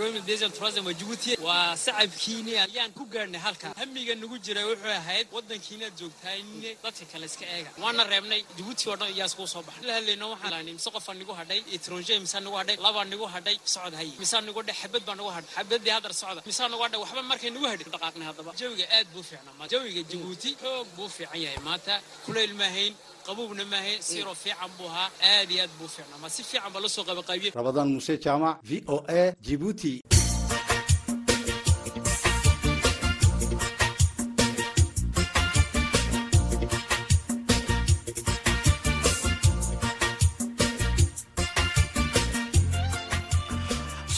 desian 0.86 0.96
tourism 1.00 1.44
waa 1.44 1.76
sacabkiini 1.76 2.54
ayaan 2.58 2.92
ku 2.94 3.06
gaadhnay 3.06 3.40
halkan. 3.40 3.74
Hamiga 3.78 4.16
nagu 4.16 4.38
jiray 4.40 4.64
wuxuu 4.64 4.90
ahayd 4.92 5.28
waddankiinaad 5.32 5.94
joogtaayne 6.00 6.78
dadka 6.84 7.06
kale 7.12 7.26
iska 7.26 7.46
eega. 7.46 7.70
Waana 7.82 8.04
reebnay 8.04 8.44
jabuuti 8.58 8.90
oo 8.90 8.96
dhan 8.96 9.10
iyaa 9.14 9.26
iskugu 9.26 9.48
soo 9.48 9.62
baxay 9.64 9.86
la 9.88 9.94
hadlayno 9.94 10.30
waxaan 10.34 10.66
mise 10.66 10.90
qofaa 10.92 11.14
nigu 11.14 11.34
hadhay? 11.34 11.62
Etronje 11.74 12.20
misaa 12.20 12.40
nigu 12.40 12.56
hadhay? 12.58 12.78
Labaa 12.78 13.06
nigu 13.06 13.26
hadhay? 13.26 13.58
Socod 13.66 13.94
hay 13.94 14.12
misaa 14.20 14.42
nigu 14.42 14.62
dhe 14.64 14.74
xabad 14.74 15.04
baa 15.06 15.16
nigu 15.16 15.30
hadhay. 15.36 15.52
Xabadii 15.56 15.90
hadar 15.92 16.14
socda. 16.14 16.42
Misaa 16.46 16.68
nigu 16.70 16.84
hadhay? 16.84 17.00
Waxba 17.04 17.24
markay 17.24 17.50
nigu 17.50 17.66
hadhin. 17.66 17.88
Dhaqaaqnay 17.94 18.26
haddaba. 18.30 18.52
Jawiga 18.60 18.86
aad 18.98 19.08
buu 19.14 19.24
fiicnaa 19.24 19.68
jawiga 19.72 20.02
jabuuti 20.12 20.50
xoog 20.62 20.88
buu 20.98 21.10
fiican 21.10 21.42
yahay 21.42 21.60
maanta. 21.66 22.02
Kulayl 22.26 22.54
maahayn 22.54 22.94
qabuubna 23.26 23.66
maahayn 23.66 24.02
siroo 24.02 24.36
fiican 24.36 24.70
buu 24.78 24.88
ahaa 24.88 25.10
aad 25.32 25.52
iyo 25.52 25.64
aad 25.64 25.74
buu 25.80 25.88
fiicnaa. 25.88 26.18
Ma 26.22 26.30
si 26.30 26.44
fiican 26.44 26.72
baa 26.74 26.82
la 26.82 26.90
soo 26.90 27.04
qabaqaybiyey 27.04 27.52
rabadaan 27.56 27.90
muuse 27.94 28.18
jaamac 28.26 28.58
v 28.64 28.84
o 28.88 28.98
a 29.08 29.34
jibuuti 29.42 30.02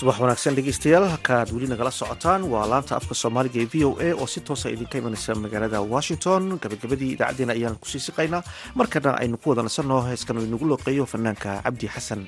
subax 0.02 0.18
wanaagsan 0.24 0.56
dhegeystayaal 0.58 1.06
halkaad 1.14 1.48
weli 1.56 1.68
nagala 1.72 1.92
socotaan 2.00 2.42
waa 2.54 2.66
laanta 2.72 2.94
afka 3.00 3.14
soomaaliga 3.22 3.60
ee 3.64 3.68
v 3.74 3.76
o 3.90 3.92
a 4.08 4.10
oo 4.22 4.28
si 4.34 4.40
toosa 4.48 4.68
idinka 4.74 4.96
imanaysa 5.02 5.32
magaalada 5.44 5.80
washington. 5.94 6.42
Gabagabadii 6.64 7.12
idaacaddeenna 7.16 7.54
ayaan 7.58 7.78
ku 7.82 7.88
sii 7.92 8.04
siqaynaa. 8.08 8.44
Markana 8.80 9.12
aynu 9.22 9.38
ku 9.42 9.48
wada 9.52 9.64
nasanno 9.68 9.98
heeskan 10.10 10.38
oo 10.40 10.46
inagu 10.50 10.66
looqeeyo 10.72 11.04
fanaanka 11.14 11.50
cabdi 11.66 11.88
xasan 11.96 12.22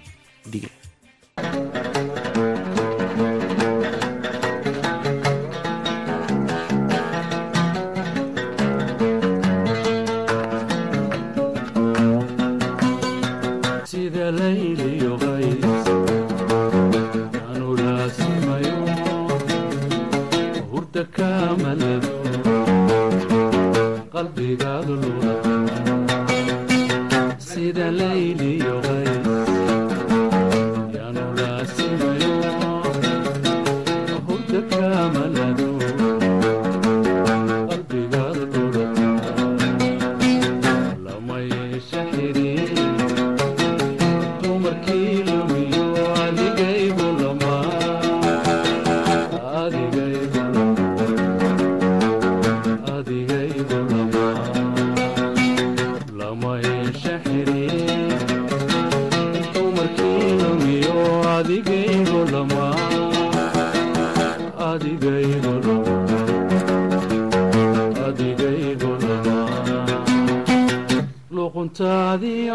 Unter 71.76 72.20
die 72.20 72.52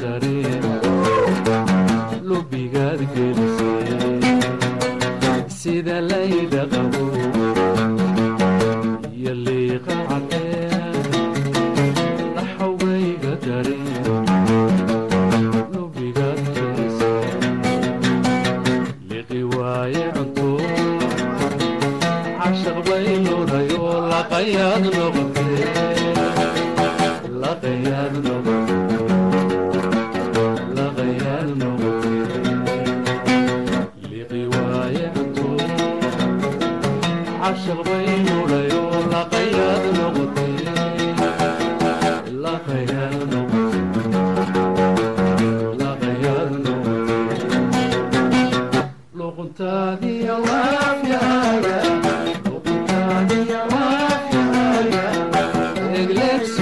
dareema 0.00 0.74
lubigaad 2.28 3.00
gelisee 3.14 4.20
sida 5.58 5.96
layda 6.10 6.62
qabo 6.72 7.04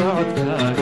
dige 0.00 0.80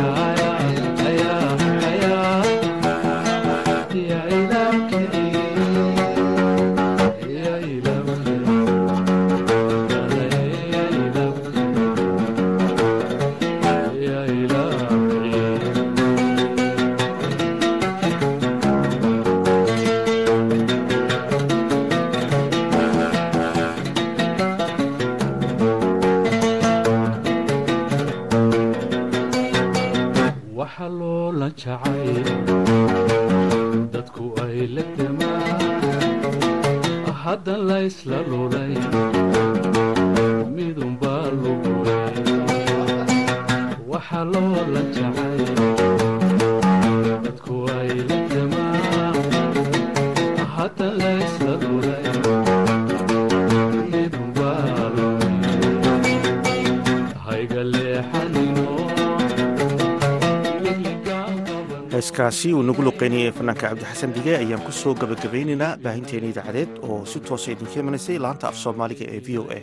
heeskaasi 61.99 62.53
uu 62.55 62.63
nagu 62.63 62.83
luqeynayay 62.87 63.31
fanaanka 63.37 63.71
cabdixasan 63.71 64.13
dige 64.17 64.35
ayaan 64.39 64.63
ku 64.67 64.73
soo 64.81 64.93
gabagabaynaynaa 65.01 65.71
baahinteena 65.85 66.29
idaacadeed 66.33 66.77
oo 66.89 66.99
si 67.13 67.19
toosa 67.29 67.51
ah 67.51 67.55
idinka 67.55 67.81
imanaysay 67.83 68.19
laanta 68.25 68.49
af 68.51 68.57
soomaaliga 68.63 69.07
ee 69.15 69.21
v 69.27 69.39
o 69.41 69.45
a. 69.57 69.59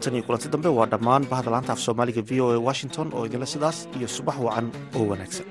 Tan 0.00 0.16
iyo 0.16 0.24
kulanti 0.26 0.48
dambe 0.54 0.70
waa 0.78 0.88
dhammaan 0.92 1.28
bahda 1.32 1.52
laanta 1.54 1.72
af 1.76 1.80
soomaaliga 1.86 2.22
v 2.30 2.40
o 2.44 2.46
a 2.56 2.64
washington 2.68 3.12
oo 3.16 3.26
idinla 3.28 3.46
sidaas 3.54 3.78
iyo 3.98 4.08
subax 4.16 4.36
wacan 4.46 4.66
oo 4.96 5.04
wanaagsan. 5.10 5.46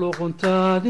Lqntd 0.00 0.86